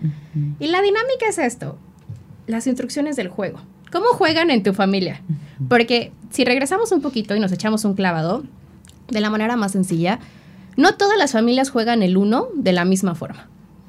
[0.58, 1.78] Y la dinámica es esto,
[2.46, 3.60] las instrucciones del juego.
[3.92, 5.20] ¿Cómo juegan en tu familia?
[5.68, 8.44] Porque si regresamos un poquito y nos echamos un clavado,
[9.08, 10.20] de la manera más sencilla,
[10.76, 13.48] no todas las familias juegan el uno de la misma forma.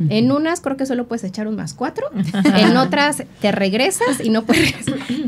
[0.10, 2.08] En unas creo que solo puedes echar un más cuatro,
[2.56, 4.74] en otras te regresas y no puedes.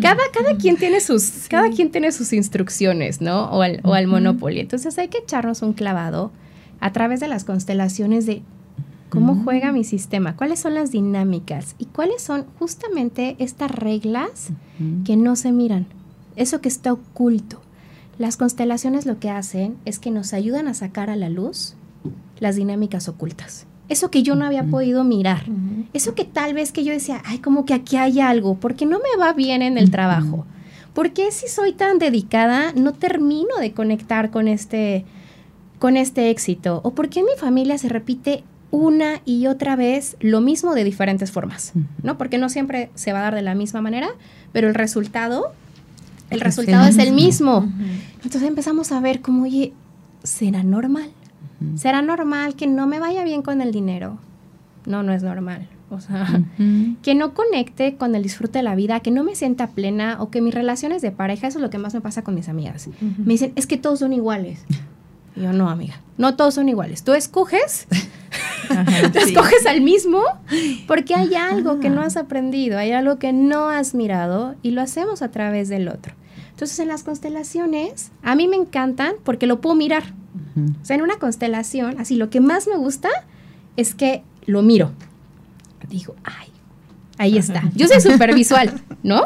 [0.02, 3.46] Cada, cada quien tiene sus, cada quien tiene sus instrucciones, ¿no?
[3.52, 4.60] O al, o al Monopoly.
[4.60, 6.32] Entonces hay que echarnos un clavado
[6.80, 8.42] a través de las constelaciones de
[9.10, 14.50] cómo juega mi sistema, cuáles son las dinámicas y cuáles son justamente estas reglas
[15.06, 15.86] que no se miran,
[16.36, 17.62] eso que está oculto.
[18.18, 21.76] Las constelaciones lo que hacen es que nos ayudan a sacar a la luz
[22.40, 25.46] las dinámicas ocultas eso que yo no había podido mirar,
[25.94, 29.00] eso que tal vez que yo decía, ay, como que aquí hay algo, porque no
[29.00, 30.46] me va bien en el trabajo,
[30.94, 35.06] porque si soy tan dedicada no termino de conectar con este,
[35.80, 40.42] con este éxito, o porque en mi familia se repite una y otra vez lo
[40.42, 42.18] mismo de diferentes formas, ¿no?
[42.18, 44.10] Porque no siempre se va a dar de la misma manera,
[44.52, 45.54] pero el resultado,
[46.32, 47.72] el resultado es el mismo.
[48.24, 49.74] Entonces empezamos a ver como, oye,
[50.24, 51.12] ¿será normal?
[51.76, 54.18] ¿Será normal que no me vaya bien con el dinero?
[54.86, 55.68] No, no es normal.
[55.90, 56.42] O sea,
[57.04, 60.32] que no conecte con el disfrute de la vida, que no me sienta plena o
[60.32, 62.90] que mis relaciones de pareja, eso es lo que más me pasa con mis amigas.
[63.00, 64.66] Me dicen, es que todos son iguales.
[65.36, 67.04] yo, no, amiga, no todos son iguales.
[67.04, 67.88] Tú escoges,
[69.14, 70.24] tú escoges al mismo
[70.88, 74.82] porque hay algo que no has aprendido, hay algo que no has mirado y lo
[74.82, 76.16] hacemos a través del otro.
[76.54, 80.14] Entonces, en las constelaciones, a mí me encantan porque lo puedo mirar.
[80.82, 83.10] O sea, en una constelación, así lo que más me gusta
[83.76, 84.92] es que lo miro.
[85.90, 86.48] Digo, ay,
[87.18, 87.64] ahí está.
[87.76, 89.24] Yo soy súper visual, ¿no?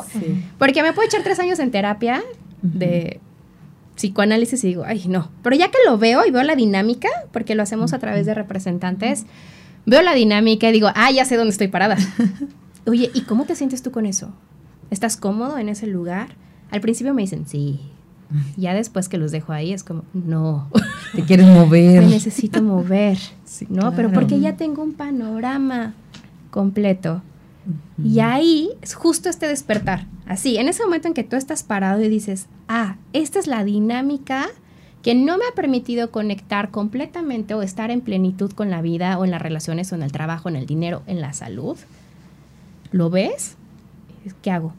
[0.58, 2.24] Porque me puedo echar tres años en terapia
[2.62, 3.20] de
[3.96, 5.30] psicoanálisis y digo, ay, no.
[5.44, 8.34] Pero ya que lo veo y veo la dinámica, porque lo hacemos a través de
[8.34, 9.26] representantes,
[9.86, 11.98] veo la dinámica y digo, ah, ya sé dónde estoy parada.
[12.86, 14.32] Oye, ¿y cómo te sientes tú con eso?
[14.92, 16.36] ¿Estás cómodo en ese lugar?
[16.71, 17.80] Al principio me dicen, sí,
[18.58, 20.69] ya después que los dejo ahí es como, no.
[21.15, 22.03] Te quieres mover.
[22.03, 23.17] Me necesito mover,
[23.69, 23.93] ¿no?
[23.95, 25.93] Pero porque ya tengo un panorama
[26.51, 27.21] completo.
[28.01, 30.06] Y ahí es justo este despertar.
[30.25, 33.63] Así, en ese momento en que tú estás parado y dices, ah, esta es la
[33.63, 34.47] dinámica
[35.01, 39.25] que no me ha permitido conectar completamente o estar en plenitud con la vida o
[39.25, 41.77] en las relaciones o en el trabajo, en el dinero, en la salud.
[42.91, 43.56] ¿Lo ves?
[44.41, 44.73] ¿Qué hago?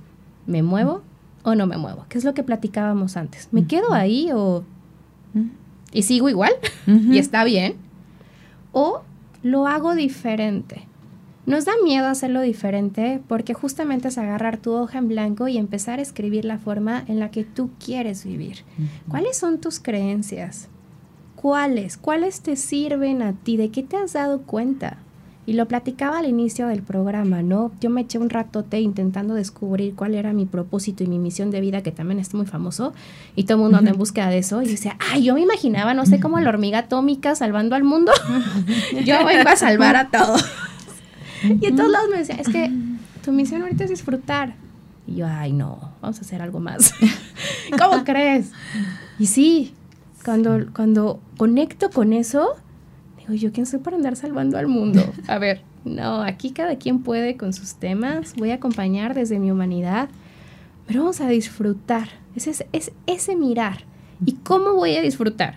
[0.47, 1.03] ¿Me muevo?
[1.49, 3.49] O no me muevo, ¿Qué es lo que platicábamos antes.
[3.53, 4.65] ¿Me quedo ahí o...
[5.93, 6.53] y sigo igual
[6.87, 7.77] y está bien?
[8.73, 9.03] ¿O
[9.43, 10.87] lo hago diferente?
[11.47, 15.99] Nos da miedo hacerlo diferente porque justamente es agarrar tu hoja en blanco y empezar
[15.99, 18.65] a escribir la forma en la que tú quieres vivir.
[19.09, 20.69] ¿Cuáles son tus creencias?
[21.37, 21.97] ¿Cuáles?
[21.97, 23.57] ¿Cuáles te sirven a ti?
[23.57, 24.99] ¿De qué te has dado cuenta?
[25.49, 27.73] Y lo platicaba al inicio del programa, ¿no?
[27.81, 31.63] Yo me eché un ratote intentando descubrir cuál era mi propósito y mi misión de
[31.63, 32.93] vida, que también es muy famoso,
[33.35, 34.61] y todo el mundo anda en búsqueda de eso.
[34.61, 38.13] Y dice, ay, yo me imaginaba, no sé, como la hormiga atómica salvando al mundo.
[39.07, 40.45] yo vengo a salvar a todos.
[41.43, 42.71] y en todos lados me decía, es que
[43.25, 44.55] tu misión ahorita es disfrutar.
[45.07, 46.93] Y yo, ay, no, vamos a hacer algo más.
[47.79, 48.53] ¿Cómo crees?
[49.19, 49.73] Y sí,
[50.27, 52.57] Cuando, cuando conecto con eso,
[53.29, 55.03] digo, ¿yo quién soy para andar salvando al mundo?
[55.27, 59.51] A ver, no, aquí cada quien puede con sus temas, voy a acompañar desde mi
[59.51, 60.09] humanidad,
[60.87, 63.85] pero vamos a disfrutar, es, es, ese mirar.
[64.25, 65.57] ¿Y cómo voy a disfrutar?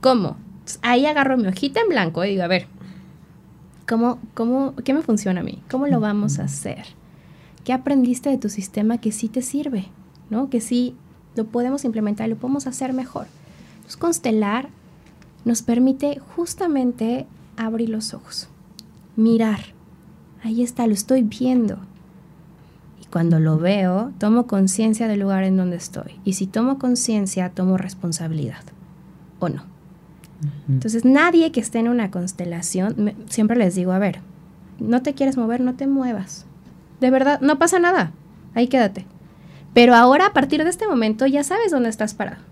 [0.00, 0.36] ¿Cómo?
[0.82, 2.66] ahí agarro mi hojita en blanco y digo, a ver,
[3.88, 5.62] ¿cómo, cómo, ¿qué me funciona a mí?
[5.68, 6.84] ¿Cómo lo vamos a hacer?
[7.64, 9.88] ¿Qué aprendiste de tu sistema que sí te sirve?
[10.30, 10.48] ¿no?
[10.48, 10.94] Que sí
[11.34, 13.26] lo podemos implementar, lo podemos hacer mejor.
[13.74, 14.70] Entonces, constelar
[15.44, 17.26] nos permite justamente
[17.56, 18.48] abrir los ojos,
[19.16, 19.60] mirar.
[20.42, 21.78] Ahí está, lo estoy viendo.
[23.02, 26.20] Y cuando lo veo, tomo conciencia del lugar en donde estoy.
[26.24, 28.62] Y si tomo conciencia, tomo responsabilidad.
[29.38, 29.64] ¿O no?
[30.68, 34.20] Entonces, nadie que esté en una constelación, siempre les digo, a ver,
[34.78, 36.46] no te quieres mover, no te muevas.
[37.00, 38.12] De verdad, no pasa nada.
[38.54, 39.04] Ahí quédate.
[39.74, 42.42] Pero ahora, a partir de este momento, ya sabes dónde estás parado.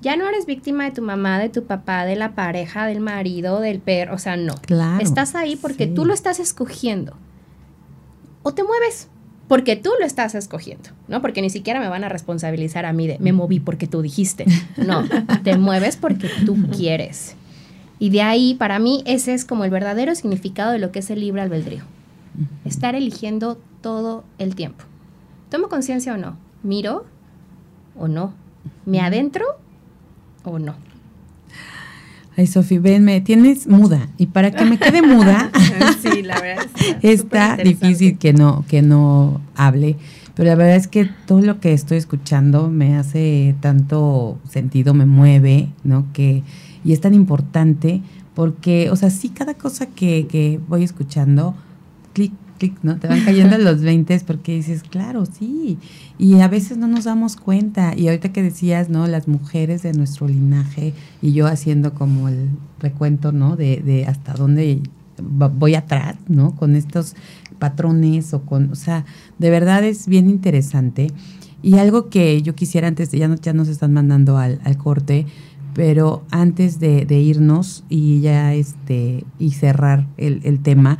[0.00, 3.60] Ya no eres víctima de tu mamá, de tu papá, de la pareja, del marido,
[3.60, 4.14] del perro.
[4.14, 4.54] O sea, no.
[4.62, 7.16] Claro, estás ahí porque tú lo estás escogiendo.
[8.42, 9.08] O te mueves
[9.48, 11.22] porque tú lo estás escogiendo, ¿no?
[11.22, 14.44] Porque ni siquiera me van a responsabilizar a mí de me moví porque tú dijiste.
[14.76, 15.04] No,
[15.42, 17.34] te mueves porque tú quieres.
[17.98, 21.10] Y de ahí, para mí, ese es como el verdadero significado de lo que es
[21.10, 21.82] el libre albedrío.
[22.64, 24.84] Estar eligiendo todo el tiempo.
[25.50, 26.36] ¿Tomo conciencia o no?
[26.62, 27.06] ¿Miro
[27.98, 28.34] o no?
[28.84, 29.44] ¿Me adentro
[30.48, 30.74] o no?
[32.36, 34.08] Ay, Sofi, ven, me tienes muda.
[34.16, 35.50] Y para que me quede muda,
[36.02, 36.66] sí, la verdad
[37.02, 39.96] está, difícil que no, que no hable.
[40.36, 45.04] Pero la verdad es que todo lo que estoy escuchando me hace tanto sentido, me
[45.04, 46.06] mueve, ¿no?
[46.12, 46.44] Que,
[46.84, 48.02] y es tan importante
[48.34, 51.56] porque, o sea, sí, cada cosa que, que voy escuchando,
[52.12, 52.32] clic,
[52.82, 52.98] ¿no?
[52.98, 55.78] Te van cayendo los 20 porque dices, claro, sí.
[56.18, 57.94] Y a veces no nos damos cuenta.
[57.96, 59.06] Y ahorita que decías, ¿no?
[59.06, 62.48] Las mujeres de nuestro linaje y yo haciendo como el
[62.80, 63.56] recuento, ¿no?
[63.56, 64.80] De, de hasta dónde
[65.20, 66.54] voy atrás, ¿no?
[66.54, 67.14] Con estos
[67.58, 69.04] patrones o con, o sea,
[69.38, 71.08] de verdad es bien interesante.
[71.62, 74.76] Y algo que yo quisiera antes, de, ya, no, ya nos están mandando al, al
[74.76, 75.26] corte,
[75.74, 80.98] pero antes de, de, irnos y ya este, y cerrar el, el tema,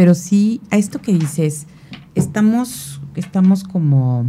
[0.00, 1.66] pero sí, a esto que dices,
[2.14, 4.24] estamos, estamos como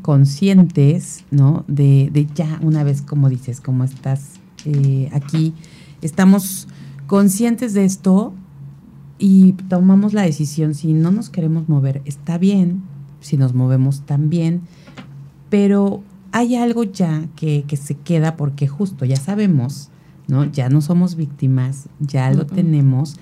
[0.00, 1.62] conscientes, ¿no?
[1.68, 5.52] De, de ya una vez, como dices, como estás eh, aquí,
[6.00, 6.68] estamos
[7.06, 8.32] conscientes de esto
[9.18, 12.82] y tomamos la decisión, si no nos queremos mover, está bien,
[13.20, 14.62] si nos movemos también,
[15.50, 19.90] pero hay algo ya que, que se queda porque justo ya sabemos,
[20.28, 20.46] ¿no?
[20.46, 23.18] Ya no somos víctimas, ya lo tenemos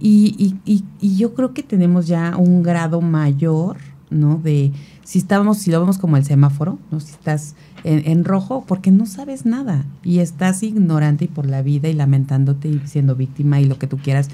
[0.00, 3.76] y, y, y, yo creo que tenemos ya un grado mayor,
[4.08, 4.40] ¿no?
[4.42, 4.72] De
[5.04, 7.00] si estamos, si lo vemos como el semáforo, ¿no?
[7.00, 11.88] Si estás en, rojo, porque no sabes nada y estás ignorante y por la vida
[11.88, 14.28] y lamentándote y siendo víctima y lo que tú quieras,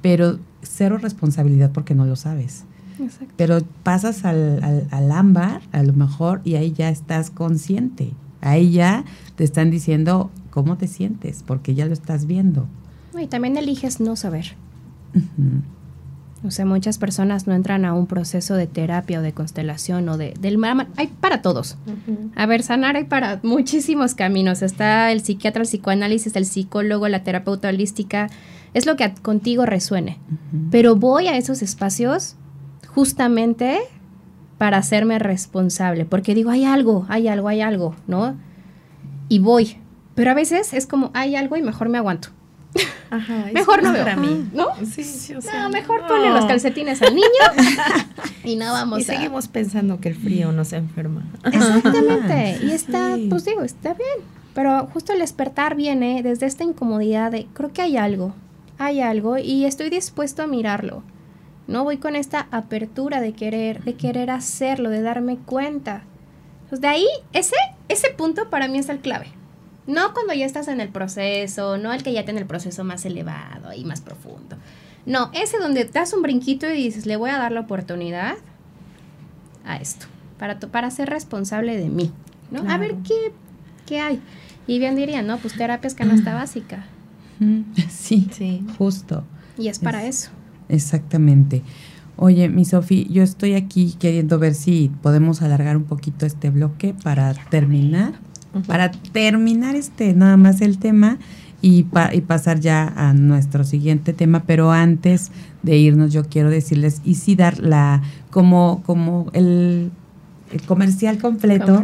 [0.00, 2.64] pero cero responsabilidad porque no lo sabes.
[2.98, 3.34] Exacto.
[3.36, 8.12] Pero pasas al, al, al ámbar, a lo mejor, y ahí ya estás consciente.
[8.40, 9.04] Ahí ya
[9.36, 12.66] te están diciendo cómo te sientes, porque ya lo estás viendo.
[13.18, 14.54] Y también eliges no saber.
[16.42, 20.16] O sea, muchas personas no entran a un proceso de terapia o de constelación o
[20.16, 20.58] de del
[20.96, 21.76] hay para todos.
[22.34, 24.62] A ver, sanar hay para muchísimos caminos.
[24.62, 28.30] Está el psiquiatra, el psicoanálisis, el psicólogo, la terapeuta holística.
[28.72, 30.18] Es lo que contigo resuene.
[30.70, 32.36] Pero voy a esos espacios
[32.88, 33.78] justamente
[34.56, 38.36] para hacerme responsable, porque digo, hay algo, hay algo, hay algo, ¿no?
[39.28, 39.76] Y voy.
[40.14, 42.28] Pero a veces es como, hay algo y mejor me aguanto
[43.52, 44.04] mejor no veo.
[44.04, 44.48] Para mí.
[44.52, 44.68] ¿No?
[44.84, 47.26] Sí, no, mejor ponle los calcetines al niño
[48.44, 51.24] y no vamos y seguimos pensando que el frío nos enferma.
[51.44, 52.58] Exactamente.
[52.62, 54.26] y está, pues digo, está bien.
[54.54, 58.34] Pero justo el despertar viene desde esta incomodidad de, creo que hay algo,
[58.78, 61.02] hay algo y estoy dispuesto a mirarlo.
[61.66, 66.02] No voy con esta apertura de querer, de querer hacerlo, de darme cuenta.
[66.68, 67.54] Pues de ahí, ese,
[67.88, 69.28] ese punto para mí es el clave.
[69.86, 73.04] No cuando ya estás en el proceso, no el que ya tiene el proceso más
[73.04, 74.56] elevado y más profundo.
[75.06, 78.36] No, ese donde das un brinquito y dices, le voy a dar la oportunidad
[79.64, 80.06] a esto,
[80.38, 82.12] para, para ser responsable de mí,
[82.50, 82.70] ¿no?
[82.70, 83.32] A ver qué,
[83.86, 84.20] qué hay.
[84.66, 86.86] Y bien diría, no, pues terapia es canasta básica.
[87.88, 89.24] Sí, sí, justo.
[89.56, 90.28] Y es para eso.
[90.68, 91.62] Exactamente.
[92.16, 96.94] Oye, mi Sofi, yo estoy aquí queriendo ver si podemos alargar un poquito este bloque
[97.02, 98.12] para terminar
[98.66, 101.18] para terminar este nada más el tema
[101.62, 105.30] y, y, pasar ya a nuestro siguiente tema, pero antes
[105.62, 109.90] de irnos yo quiero decirles y sí dar la como como el
[110.52, 111.82] el comercial completo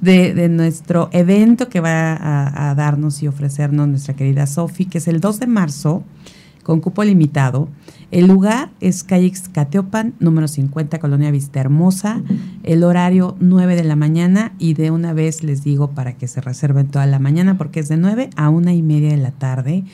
[0.00, 5.08] De, nuestro evento que va a, a, darnos y ofrecernos nuestra querida Sofi, que es
[5.08, 6.02] el 2 de marzo,
[6.62, 7.68] con cupo limitado.
[8.12, 12.22] El lugar es calle Xcateopan, número 50, Colonia Vista Hermosa.
[12.62, 16.40] El horario 9 de la mañana y de una vez les digo para que se
[16.40, 19.84] reserven toda la mañana porque es de 9 a una y media de la tarde.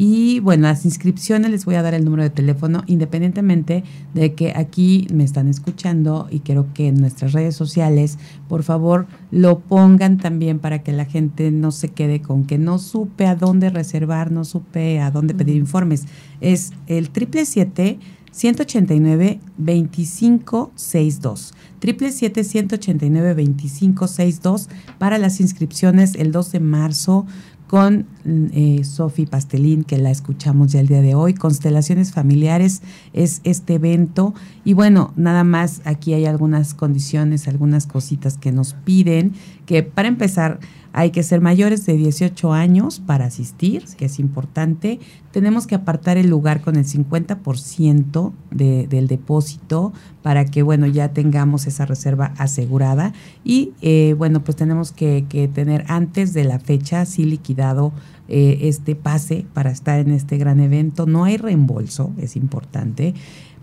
[0.00, 3.82] Y bueno, las inscripciones les voy a dar el número de teléfono, independientemente
[4.14, 8.16] de que aquí me están escuchando y quiero que en nuestras redes sociales,
[8.48, 12.78] por favor, lo pongan también para que la gente no se quede con que no
[12.78, 16.04] supe a dónde reservar, no supe a dónde pedir informes.
[16.40, 17.98] Es el triple siete
[18.30, 24.68] 189 2562 triple siete 189 2562
[24.98, 27.26] para las inscripciones el 2 de marzo
[27.68, 31.34] con eh, Sofi Pastelín, que la escuchamos ya el día de hoy.
[31.34, 34.34] Constelaciones Familiares es este evento.
[34.64, 39.34] Y bueno, nada más aquí hay algunas condiciones, algunas cositas que nos piden,
[39.66, 40.58] que para empezar
[40.98, 44.98] hay que ser mayores de 18 años para asistir, que es importante.
[45.30, 49.92] Tenemos que apartar el lugar con el 50% de, del depósito
[50.22, 53.12] para que, bueno, ya tengamos esa reserva asegurada.
[53.44, 55.22] Y, eh, bueno, pues tenemos que,
[55.54, 57.92] tener antes de la fecha, sí liquidado
[58.26, 61.06] eh, este pase para estar en este gran evento.
[61.06, 63.14] No hay reembolso, es importante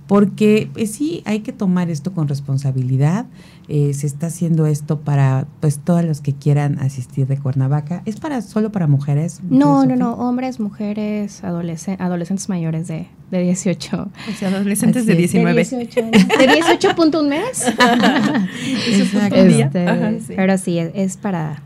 [0.08, 3.26] porque pues, sí hay que tomar esto con responsabilidad.
[3.68, 8.04] Eh, se está haciendo esto para pues todas las que quieran asistir de Cuernavaca.
[8.06, 9.42] ¿Es para solo para mujeres?
[9.50, 14.02] No, no, no, hombres, mujeres, adolescentes mayores de, de 18.
[14.04, 15.54] O sea, adolescentes de 19.
[15.54, 16.02] De 18,
[16.40, 17.66] de 18 punto un mes.
[18.88, 21.64] este, Pero sí, es, para,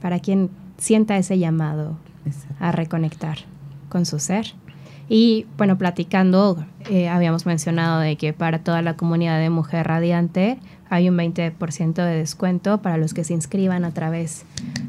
[0.00, 1.98] para quien sienta ese llamado
[2.60, 3.38] a reconectar
[3.88, 4.54] con su ser.
[5.08, 10.58] Y bueno, platicando, eh, habíamos mencionado de que para toda la comunidad de Mujer Radiante
[10.88, 14.44] hay un 20% de descuento para los que se inscriban a través,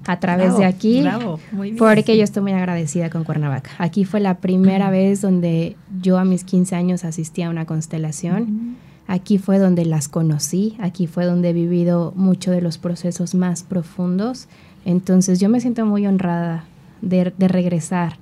[0.06, 1.02] a través de aquí.
[1.02, 1.78] Bravo, muy bien.
[1.78, 3.72] Porque yo estoy muy agradecida con Cuernavaca.
[3.78, 8.76] Aquí fue la primera vez donde yo a mis 15 años asistí a una constelación.
[9.08, 13.64] Aquí fue donde las conocí, aquí fue donde he vivido mucho de los procesos más
[13.64, 14.48] profundos.
[14.84, 16.66] Entonces yo me siento muy honrada
[17.02, 18.18] de, de regresar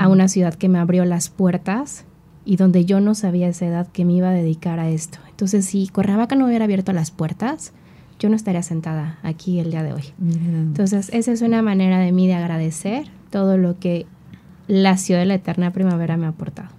[0.00, 2.06] a una ciudad que me abrió las puertas
[2.46, 5.18] y donde yo no sabía a esa edad que me iba a dedicar a esto.
[5.28, 7.74] Entonces, si Cuernavaca no hubiera abierto las puertas,
[8.18, 10.04] yo no estaría sentada aquí el día de hoy.
[10.18, 14.06] Entonces, esa es una manera de mí de agradecer todo lo que
[14.68, 16.70] la ciudad de la eterna primavera me ha aportado.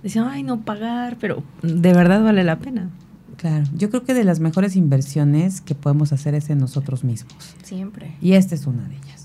[0.03, 2.89] decían, ay, no pagar, pero de verdad vale la pena.
[3.37, 7.55] Claro, yo creo que de las mejores inversiones que podemos hacer es en nosotros mismos.
[7.63, 8.15] Siempre.
[8.21, 9.20] Y esta es una de ellas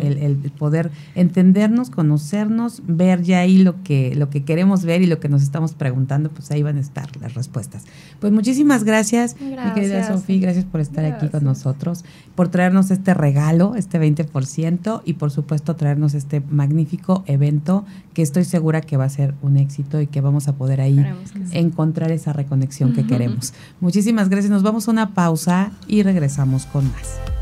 [0.00, 5.20] el, poder entendernos, conocernos, ver ya ahí lo que, lo que queremos ver y lo
[5.20, 7.84] que nos estamos preguntando, pues ahí van a estar las respuestas.
[8.20, 12.04] Pues muchísimas gracias, mi querida Sofía, gracias por estar aquí con nosotros,
[12.34, 17.84] por traernos este regalo, este 20% y por supuesto traernos este magnífico evento
[18.14, 21.04] que estoy segura que va a ser un éxito y que vamos a poder ahí
[21.52, 23.54] encontrar esa reconexión que queremos.
[23.80, 27.41] Muchísimas gracias, nos vamos a una pausa y regresamos con más.